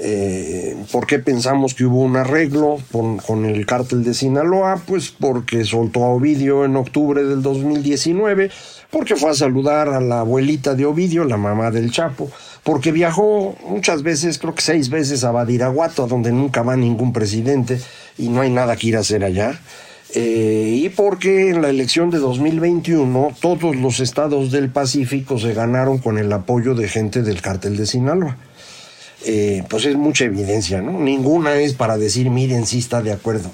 Eh, 0.00 0.76
¿Por 0.92 1.08
qué 1.08 1.18
pensamos 1.18 1.74
que 1.74 1.84
hubo 1.84 2.02
un 2.02 2.16
arreglo 2.16 2.78
con, 2.92 3.44
el 3.44 3.66
cártel 3.66 4.04
de 4.04 4.14
Sinaloa? 4.14 4.80
Pues 4.86 5.10
porque 5.10 5.64
soltó 5.64 6.04
a 6.04 6.10
Ovidio 6.10 6.64
en 6.64 6.76
octubre 6.76 7.24
del 7.24 7.42
2019, 7.42 8.50
porque 8.90 9.16
fue 9.16 9.30
a 9.30 9.34
saludar 9.34 9.88
a 9.88 10.00
la 10.00 10.20
abuelita 10.20 10.74
de 10.76 10.86
Ovidio, 10.86 11.24
la 11.24 11.36
mamá 11.36 11.72
del 11.72 11.90
Chapo, 11.90 12.30
porque 12.62 12.92
viajó 12.92 13.56
muchas 13.68 14.04
veces, 14.04 14.38
creo 14.38 14.54
que 14.54 14.62
seis 14.62 14.88
veces 14.88 15.24
a 15.24 15.32
Badiraguato, 15.32 16.04
a 16.04 16.06
donde 16.06 16.30
nunca 16.30 16.62
va 16.62 16.76
ningún 16.76 17.12
presidente 17.12 17.80
y 18.16 18.28
no 18.28 18.40
hay 18.40 18.50
nada 18.50 18.76
que 18.76 18.86
ir 18.86 18.96
a 18.96 19.00
hacer 19.00 19.24
allá. 19.24 19.60
Eh, 20.14 20.80
y 20.84 20.88
porque 20.90 21.50
en 21.50 21.60
la 21.60 21.68
elección 21.68 22.08
de 22.10 22.18
2021 22.18 23.32
todos 23.40 23.76
los 23.76 24.00
estados 24.00 24.50
del 24.52 24.70
Pacífico 24.70 25.38
se 25.38 25.52
ganaron 25.52 25.98
con 25.98 26.18
el 26.18 26.32
apoyo 26.32 26.74
de 26.74 26.88
gente 26.88 27.22
del 27.22 27.42
cártel 27.42 27.76
de 27.76 27.84
Sinaloa. 27.84 28.36
Eh, 29.24 29.64
pues 29.68 29.84
es 29.84 29.96
mucha 29.96 30.24
evidencia, 30.24 30.80
¿no? 30.80 31.00
Ninguna 31.00 31.56
es 31.56 31.74
para 31.74 31.98
decir, 31.98 32.30
miren, 32.30 32.66
sí 32.66 32.78
está 32.78 33.02
de 33.02 33.12
acuerdo. 33.12 33.50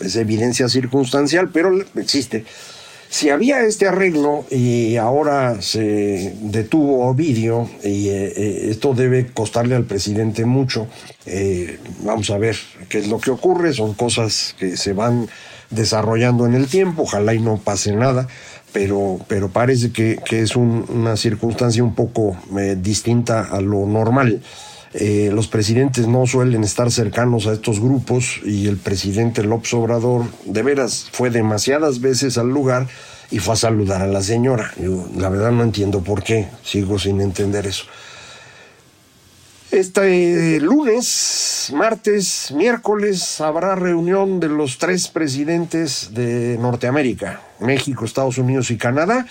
es 0.00 0.16
evidencia 0.16 0.68
circunstancial, 0.68 1.50
pero 1.50 1.72
existe. 1.96 2.44
Si 3.10 3.30
había 3.30 3.62
este 3.62 3.88
arreglo 3.88 4.44
y 4.50 4.96
ahora 4.96 5.60
se 5.62 6.34
detuvo 6.40 7.08
Ovidio, 7.08 7.68
y 7.82 8.10
eh, 8.10 8.32
eh, 8.36 8.68
esto 8.70 8.94
debe 8.94 9.26
costarle 9.26 9.74
al 9.74 9.84
presidente 9.84 10.44
mucho, 10.44 10.86
vamos 12.04 12.30
a 12.30 12.38
ver 12.38 12.56
qué 12.88 12.98
es 12.98 13.08
lo 13.08 13.18
que 13.18 13.30
ocurre, 13.30 13.72
son 13.72 13.94
cosas 13.94 14.54
que 14.58 14.76
se 14.76 14.92
van 14.92 15.28
desarrollando 15.70 16.46
en 16.46 16.54
el 16.54 16.68
tiempo, 16.68 17.02
ojalá 17.02 17.34
y 17.34 17.40
no 17.40 17.56
pase 17.56 17.92
nada, 17.96 18.28
pero, 18.72 19.18
pero 19.26 19.48
parece 19.48 19.90
que, 19.90 20.20
es 20.30 20.54
una 20.54 21.16
circunstancia 21.16 21.82
un 21.82 21.94
poco 21.94 22.36
distinta 22.76 23.42
a 23.42 23.60
lo 23.60 23.86
normal. 23.86 24.42
Eh, 24.94 25.30
los 25.32 25.48
presidentes 25.48 26.06
no 26.06 26.26
suelen 26.26 26.64
estar 26.64 26.90
cercanos 26.90 27.46
a 27.46 27.52
estos 27.52 27.78
grupos 27.78 28.40
y 28.44 28.68
el 28.68 28.78
presidente 28.78 29.42
López 29.44 29.74
Obrador 29.74 30.24
de 30.46 30.62
veras 30.62 31.08
fue 31.12 31.28
demasiadas 31.28 32.00
veces 32.00 32.38
al 32.38 32.48
lugar 32.48 32.86
y 33.30 33.38
fue 33.38 33.52
a 33.52 33.56
saludar 33.56 34.00
a 34.00 34.06
la 34.06 34.22
señora. 34.22 34.72
Yo 34.80 35.06
la 35.14 35.28
verdad 35.28 35.52
no 35.52 35.62
entiendo 35.62 36.02
por 36.02 36.22
qué, 36.22 36.48
sigo 36.62 36.98
sin 36.98 37.20
entender 37.20 37.66
eso. 37.66 37.84
Este 39.70 40.58
lunes, 40.60 41.70
martes, 41.74 42.54
miércoles 42.56 43.42
habrá 43.42 43.74
reunión 43.74 44.40
de 44.40 44.48
los 44.48 44.78
tres 44.78 45.08
presidentes 45.08 46.14
de 46.14 46.56
Norteamérica, 46.58 47.42
México, 47.60 48.06
Estados 48.06 48.38
Unidos 48.38 48.70
y 48.70 48.78
Canadá 48.78 49.26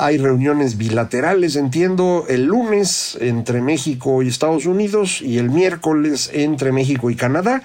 hay 0.00 0.16
reuniones 0.16 0.78
bilaterales, 0.78 1.56
entiendo, 1.56 2.24
el 2.28 2.44
lunes 2.44 3.18
entre 3.20 3.60
México 3.60 4.22
y 4.22 4.28
Estados 4.28 4.64
Unidos 4.64 5.20
y 5.20 5.38
el 5.38 5.50
miércoles 5.50 6.30
entre 6.32 6.72
México 6.72 7.10
y 7.10 7.16
Canadá 7.16 7.62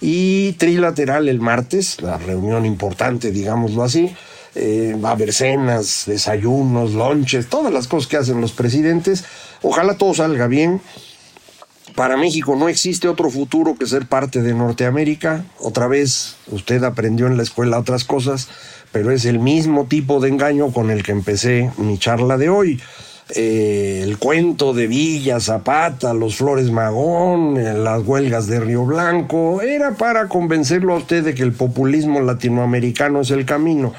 y 0.00 0.52
trilateral 0.52 1.28
el 1.28 1.40
martes, 1.40 2.00
la 2.02 2.18
reunión 2.18 2.66
importante, 2.66 3.30
digámoslo 3.30 3.82
así. 3.82 4.14
Eh, 4.54 4.96
va 5.02 5.10
a 5.10 5.12
haber 5.12 5.32
cenas, 5.32 6.04
desayunos, 6.06 6.92
lonches, 6.92 7.48
todas 7.48 7.72
las 7.72 7.88
cosas 7.88 8.08
que 8.08 8.16
hacen 8.16 8.40
los 8.40 8.52
presidentes. 8.52 9.24
Ojalá 9.62 9.94
todo 9.94 10.14
salga 10.14 10.46
bien. 10.46 10.80
Para 11.94 12.16
México 12.16 12.54
no 12.54 12.68
existe 12.68 13.08
otro 13.08 13.30
futuro 13.30 13.76
que 13.76 13.86
ser 13.86 14.06
parte 14.06 14.42
de 14.42 14.54
Norteamérica. 14.54 15.44
Otra 15.58 15.88
vez, 15.88 16.36
usted 16.48 16.84
aprendió 16.84 17.26
en 17.26 17.36
la 17.36 17.42
escuela 17.42 17.78
otras 17.78 18.04
cosas 18.04 18.48
pero 18.92 19.10
es 19.10 19.24
el 19.24 19.38
mismo 19.38 19.86
tipo 19.86 20.20
de 20.20 20.28
engaño 20.28 20.72
con 20.72 20.90
el 20.90 21.02
que 21.02 21.12
empecé 21.12 21.70
mi 21.78 21.98
charla 21.98 22.36
de 22.36 22.48
hoy. 22.48 22.80
Eh, 23.34 24.00
el 24.02 24.16
cuento 24.16 24.72
de 24.72 24.86
Villa 24.86 25.38
Zapata, 25.38 26.14
los 26.14 26.36
Flores 26.36 26.70
Magón, 26.70 27.58
eh, 27.58 27.74
las 27.74 28.02
huelgas 28.02 28.46
de 28.46 28.58
Río 28.58 28.86
Blanco, 28.86 29.60
era 29.60 29.92
para 29.96 30.28
convencerlo 30.28 30.94
a 30.94 30.98
usted 30.98 31.22
de 31.22 31.34
que 31.34 31.42
el 31.42 31.52
populismo 31.52 32.20
latinoamericano 32.22 33.20
es 33.20 33.30
el 33.30 33.44
camino. 33.44 33.92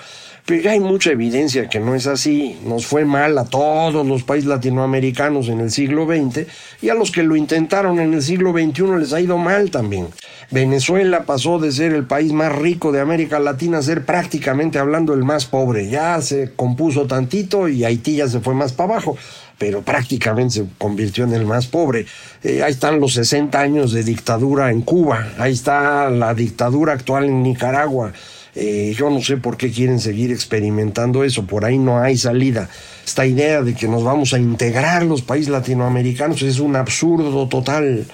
Pero 0.49 0.71
hay 0.71 0.79
mucha 0.79 1.12
evidencia 1.12 1.69
que 1.69 1.79
no 1.79 1.93
es 1.93 2.07
así. 2.07 2.57
Nos 2.65 2.88
fue 2.88 3.05
mal 3.05 3.38
a 3.38 3.45
todos 3.45 4.03
los 4.03 4.23
países 4.23 4.49
latinoamericanos 4.49 5.47
en 5.47 5.59
el 5.59 5.69
siglo 5.69 6.07
XX 6.07 6.47
y 6.81 6.89
a 6.89 6.95
los 6.95 7.12
que 7.12 7.21
lo 7.21 7.35
intentaron 7.35 7.99
en 7.99 8.15
el 8.15 8.23
siglo 8.23 8.51
XXI 8.51 8.97
les 8.97 9.13
ha 9.13 9.21
ido 9.21 9.38
mal 9.38 9.69
también. 9.69 10.07
Venezuela 10.49 11.25
pasó 11.25 11.59
de 11.59 11.71
ser 11.71 11.93
el 11.93 12.05
país 12.05 12.33
más 12.33 12.51
rico 12.51 12.91
de 12.91 12.99
América 12.99 13.39
Latina 13.39 13.77
a 13.77 13.83
ser 13.83 14.05
prácticamente 14.05 14.79
hablando 14.79 15.13
el 15.13 15.23
más 15.23 15.45
pobre. 15.45 15.88
Ya 15.88 16.19
se 16.23 16.51
compuso 16.55 17.05
tantito 17.05 17.67
y 17.67 17.83
Haití 17.83 18.15
ya 18.15 18.27
se 18.27 18.39
fue 18.39 18.55
más 18.55 18.73
para 18.73 18.93
abajo 18.93 19.17
pero 19.59 19.81
prácticamente 19.81 20.53
se 20.53 20.65
convirtió 20.77 21.25
en 21.25 21.33
el 21.33 21.45
más 21.45 21.67
pobre. 21.67 22.05
Eh, 22.43 22.63
ahí 22.63 22.71
están 22.71 23.01
los 23.01 23.13
60 23.15 23.59
años 23.59 23.91
de 23.91 24.03
dictadura 24.03 24.71
en 24.71 24.81
Cuba, 24.81 25.33
ahí 25.38 25.51
está 25.51 26.09
la 26.09 26.33
dictadura 26.33 26.93
actual 26.93 27.25
en 27.25 27.43
Nicaragua. 27.43 28.13
Eh, 28.62 28.93
yo 28.93 29.10
no 29.10 29.22
sé 29.22 29.38
por 29.38 29.56
qué 29.56 29.72
quieren 29.72 30.02
seguir 30.02 30.32
experimentando 30.32 31.24
eso, 31.24 31.45
por 31.45 31.63
ahí 31.63 31.78
no 31.78 32.00
hay 32.00 32.17
salida. 32.17 32.69
Esta 33.06 33.26
idea 33.26 33.62
de 33.62 33.74
que 33.74 33.88
nos 33.88 34.04
vamos 34.04 34.34
a 34.34 34.38
integrar 34.38 35.04
los 35.04 35.22
países 35.22 35.50
latinoamericanos 35.50 36.41
es 36.41 36.60
un 36.60 36.76
absurdo 36.76 37.48
total. 37.48 38.06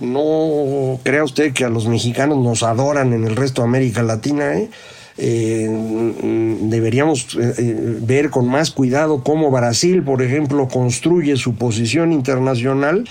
No 0.00 0.98
crea 1.02 1.24
usted 1.24 1.52
que 1.52 1.66
a 1.66 1.68
los 1.68 1.88
mexicanos 1.88 2.38
nos 2.38 2.62
adoran 2.62 3.12
en 3.12 3.24
el 3.24 3.36
resto 3.36 3.60
de 3.60 3.68
América 3.68 4.02
Latina, 4.02 4.54
¿eh? 4.54 4.70
Eh, 5.18 5.68
deberíamos 6.62 7.36
ver 8.00 8.30
con 8.30 8.48
más 8.48 8.70
cuidado 8.70 9.22
cómo 9.22 9.50
Brasil, 9.50 10.02
por 10.02 10.22
ejemplo, 10.22 10.68
construye 10.68 11.36
su 11.36 11.54
posición 11.54 12.12
internacional 12.12 13.04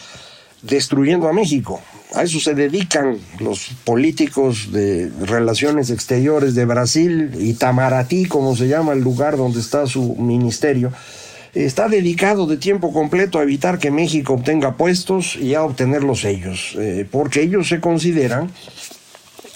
destruyendo 0.64 1.28
a 1.28 1.34
México. 1.34 1.80
A 2.14 2.24
eso 2.24 2.42
se 2.42 2.54
dedican 2.54 3.18
los 3.40 3.70
políticos 3.86 4.72
de 4.74 5.10
relaciones 5.22 5.90
exteriores 5.90 6.56
de 6.56 6.66
Brasil, 6.66 7.32
Itamaraty, 7.40 8.26
como 8.26 8.56
se 8.56 8.68
llama 8.68 8.92
el 8.92 9.00
lugar 9.00 9.38
donde 9.38 9.62
está 9.62 9.88
su 9.88 10.16
ministerio. 10.18 10.92
Está 11.54 11.88
dedicado 11.88 12.48
de 12.48 12.58
tiempo 12.58 12.92
completo 12.92 13.40
a 13.40 13.44
evitar 13.44 13.80
que 13.80 13.92
México 13.92 14.34
obtenga 14.34 14.76
puestos 14.76 15.38
y 15.38 15.54
a 15.54 15.64
obtenerlos 15.64 16.26
ellos, 16.26 16.76
eh, 16.78 17.08
porque 17.10 17.44
ellos 17.44 17.70
se 17.70 17.80
consideran 17.80 18.52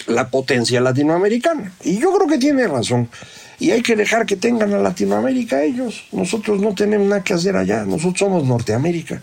la 0.06 0.30
potencia 0.30 0.80
latinoamericana. 0.80 1.72
Y 1.84 1.98
yo 1.98 2.12
creo 2.14 2.26
que 2.26 2.38
tiene 2.38 2.66
razón. 2.66 3.08
y 3.58 3.70
hay 3.70 3.80
que 3.80 3.96
dejar 3.96 4.26
que 4.26 4.36
tengan 4.36 4.74
a 4.74 4.78
Latinoamérica 4.78 5.62
ellos. 5.62 6.04
Nosotros 6.12 6.60
no 6.60 6.74
tenemos 6.74 7.08
nada 7.08 7.24
que 7.24 7.32
hacer 7.32 7.56
allá, 7.56 7.84
nosotros 7.84 8.18
somos 8.18 8.44
Norteamérica. 8.44 9.22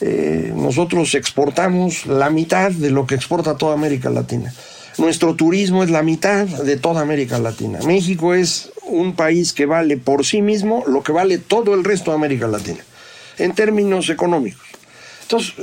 Eh, 0.00 0.52
nosotros 0.54 1.14
exportamos 1.14 2.06
la 2.06 2.30
mitad 2.30 2.70
de 2.70 2.90
lo 2.90 3.06
que 3.06 3.14
exporta 3.14 3.56
toda 3.56 3.74
América 3.74 4.10
Latina. 4.10 4.52
Nuestro 4.98 5.34
turismo 5.34 5.82
es 5.82 5.90
la 5.90 6.02
mitad 6.02 6.46
de 6.46 6.76
toda 6.76 7.02
América 7.02 7.38
Latina. 7.38 7.78
México 7.86 8.34
es 8.34 8.70
un 8.86 9.14
país 9.14 9.52
que 9.52 9.66
vale 9.66 9.96
por 9.96 10.24
sí 10.24 10.40
mismo 10.42 10.84
lo 10.86 11.02
que 11.02 11.12
vale 11.12 11.38
todo 11.38 11.74
el 11.74 11.84
resto 11.84 12.10
de 12.10 12.16
América 12.16 12.46
Latina, 12.46 12.82
en 13.38 13.54
términos 13.54 14.08
económicos. 14.08 14.66
Entonces, 15.22 15.54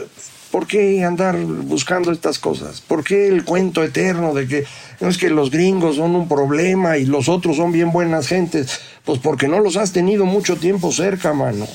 ¿por 0.54 0.68
qué 0.68 1.04
andar 1.04 1.36
buscando 1.36 2.12
estas 2.12 2.38
cosas? 2.38 2.80
¿Por 2.80 3.04
qué 3.04 3.28
el 3.28 3.44
cuento 3.44 3.84
eterno 3.84 4.36
de 4.36 4.48
que 4.48 4.66
no 5.00 5.10
es 5.10 5.18
que 5.18 5.32
los 5.32 5.50
gringos 5.50 5.96
son 5.96 6.16
un 6.16 6.28
problema 6.28 7.00
y 7.00 7.08
los 7.08 7.28
otros 7.28 7.58
son 7.58 7.72
bien 7.72 7.92
buenas 7.92 8.28
gentes? 8.28 8.80
Pues 9.04 9.18
porque 9.18 9.48
no 9.48 9.60
los 9.60 9.78
has 9.78 9.94
tenido 9.94 10.26
mucho 10.26 10.56
tiempo 10.58 10.92
cerca, 10.92 11.34
mano. 11.34 11.66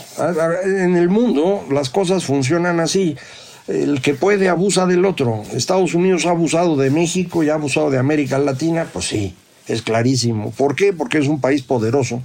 En 0.64 0.94
el 0.94 1.08
mundo 1.08 1.66
las 1.72 1.90
cosas 1.90 2.24
funcionan 2.24 2.78
así. 2.78 3.16
El 3.66 4.00
que 4.00 4.14
puede 4.14 4.48
abusa 4.48 4.86
del 4.86 5.04
otro. 5.04 5.42
Estados 5.52 5.94
Unidos 5.94 6.24
ha 6.26 6.30
abusado 6.30 6.76
de 6.76 6.90
México 6.90 7.42
y 7.42 7.48
ha 7.48 7.54
abusado 7.54 7.90
de 7.90 7.98
América 7.98 8.38
Latina, 8.38 8.86
pues 8.92 9.06
sí, 9.06 9.34
es 9.66 9.82
clarísimo. 9.82 10.52
¿Por 10.52 10.76
qué? 10.76 10.92
Porque 10.92 11.18
es 11.18 11.26
un 11.26 11.40
país 11.40 11.62
poderoso. 11.62 12.22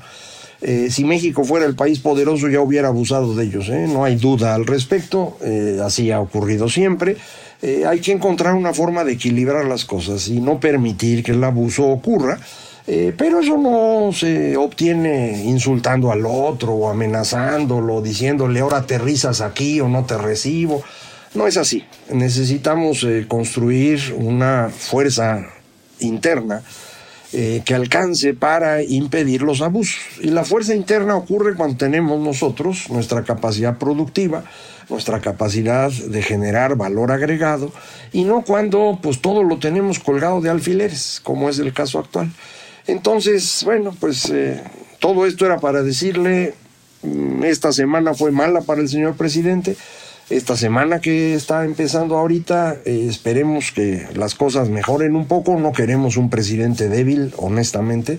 Eh, 0.65 0.89
si 0.89 1.03
México 1.03 1.43
fuera 1.43 1.65
el 1.65 1.75
país 1.75 1.99
poderoso 1.99 2.47
ya 2.47 2.61
hubiera 2.61 2.87
abusado 2.87 3.35
de 3.35 3.43
ellos, 3.43 3.67
¿eh? 3.67 3.85
no 3.85 4.05
hay 4.05 4.15
duda 4.15 4.55
al 4.55 4.65
respecto, 4.65 5.37
eh, 5.41 5.81
así 5.83 6.09
ha 6.09 6.21
ocurrido 6.21 6.69
siempre. 6.69 7.17
hay 7.87 7.99
que 7.99 8.11
encontrar 8.11 8.55
una 8.55 8.73
forma 8.73 9.03
de 9.03 9.13
equilibrar 9.13 9.65
las 9.65 9.85
cosas 9.85 10.27
y 10.27 10.39
no 10.39 10.59
permitir 10.59 11.23
que 11.23 11.31
el 11.31 11.43
abuso 11.43 11.85
ocurra. 11.85 12.37
pero 12.85 13.39
eso 13.39 13.57
no 13.57 14.11
se 14.11 14.57
obtiene 14.57 15.43
insultando 15.45 16.11
al 16.11 16.25
otro 16.25 16.73
o 16.73 16.89
amenazándolo, 16.89 18.01
diciéndole 18.01 18.59
ahora 18.59 18.85
te 18.85 18.97
risas 18.97 19.39
aquí 19.39 19.79
o 19.79 19.87
no 19.87 20.03
te 20.05 20.17
recibo. 20.17 20.83
No 21.35 21.47
es 21.47 21.55
así. 21.55 21.85
Necesitamos 22.11 23.07
construir 23.29 24.13
una 24.17 24.69
fuerza 24.69 25.45
interna 25.99 26.61
eh, 27.35 27.63
que 27.65 27.73
alcance 27.73 28.35
para 28.35 28.83
impedir 28.83 29.41
los 29.41 29.61
abusos. 29.61 29.99
Y 30.21 30.27
la 30.27 30.43
fuerza 30.43 30.75
interna 30.75 31.15
ocurre 31.15 31.55
cuando 31.55 31.77
tenemos 31.77 32.19
nosotros 32.19 32.89
nuestra 32.89 33.23
capacidad 33.23 33.79
productiva, 33.79 34.43
nuestra 34.87 35.19
capacidad 35.19 35.91
de 35.91 36.21
generar 36.21 36.75
valor 36.75 37.11
agregado, 37.11 37.71
y 38.11 38.23
no 38.23 38.43
cuando 38.43 38.99
pues 39.01 39.19
todo 39.19 39.41
lo 39.41 39.57
tenemos 39.57 39.97
colgado 39.99 40.41
de 40.41 40.51
alfileres, 40.51 41.19
como 41.23 41.49
es 41.49 41.57
el 41.57 41.73
caso 41.73 41.97
actual. 41.97 42.31
Entonces, 42.85 43.63
bueno, 43.65 43.95
pues 43.99 44.29
eh, 44.29 44.61
todo 44.99 45.25
esto 45.25 45.45
era 45.45 45.59
para 45.59 45.81
decirle, 45.81 46.53
mm, 47.01 47.45
esta 47.45 47.71
semana 47.71 48.13
fue 48.13 48.31
mala 48.31 48.61
para 48.61 48.81
el 48.81 48.89
señor 48.89 49.15
presidente, 49.15 49.75
esta 50.37 50.57
semana 50.57 50.99
que 50.99 51.35
está 51.35 51.63
empezando 51.63 52.17
ahorita, 52.17 52.77
eh, 52.85 53.05
esperemos 53.07 53.71
que 53.71 54.07
las 54.15 54.33
cosas 54.33 54.69
mejoren 54.69 55.15
un 55.15 55.27
poco. 55.27 55.59
No 55.59 55.71
queremos 55.71 56.17
un 56.17 56.29
presidente 56.29 56.89
débil, 56.89 57.33
honestamente. 57.37 58.17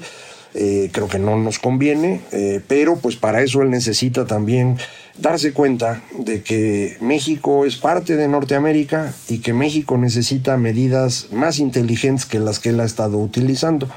Eh, 0.54 0.90
creo 0.92 1.08
que 1.08 1.18
no 1.18 1.36
nos 1.36 1.58
conviene, 1.58 2.20
eh, 2.30 2.60
pero 2.68 2.96
pues 2.96 3.16
para 3.16 3.42
eso 3.42 3.62
él 3.62 3.70
necesita 3.70 4.24
también 4.24 4.78
darse 5.18 5.52
cuenta 5.52 6.02
de 6.16 6.42
que 6.42 6.96
México 7.00 7.64
es 7.64 7.76
parte 7.76 8.14
de 8.14 8.28
Norteamérica 8.28 9.12
y 9.28 9.38
que 9.38 9.52
México 9.52 9.98
necesita 9.98 10.56
medidas 10.56 11.26
más 11.32 11.58
inteligentes 11.58 12.24
que 12.24 12.38
las 12.38 12.60
que 12.60 12.68
él 12.68 12.78
ha 12.78 12.84
estado 12.84 13.18
utilizando. 13.18 13.88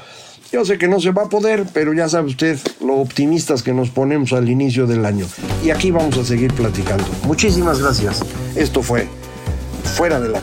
Yo 0.50 0.64
sé 0.64 0.78
que 0.78 0.88
no 0.88 0.98
se 0.98 1.10
va 1.10 1.24
a 1.24 1.28
poder, 1.28 1.66
pero 1.74 1.92
ya 1.92 2.08
sabe 2.08 2.28
usted 2.28 2.58
lo 2.80 2.94
optimistas 2.96 3.62
que 3.62 3.74
nos 3.74 3.90
ponemos 3.90 4.32
al 4.32 4.48
inicio 4.48 4.86
del 4.86 5.04
año. 5.04 5.26
Y 5.62 5.70
aquí 5.70 5.90
vamos 5.90 6.16
a 6.16 6.24
seguir 6.24 6.52
platicando. 6.54 7.04
Muchísimas 7.24 7.80
gracias. 7.80 8.24
Esto 8.56 8.82
fue 8.82 9.06
Fuera 9.96 10.20
de 10.20 10.28
la 10.28 10.42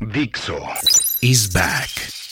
Dixo 0.00 0.58
is 1.20 1.48
back. 1.52 2.23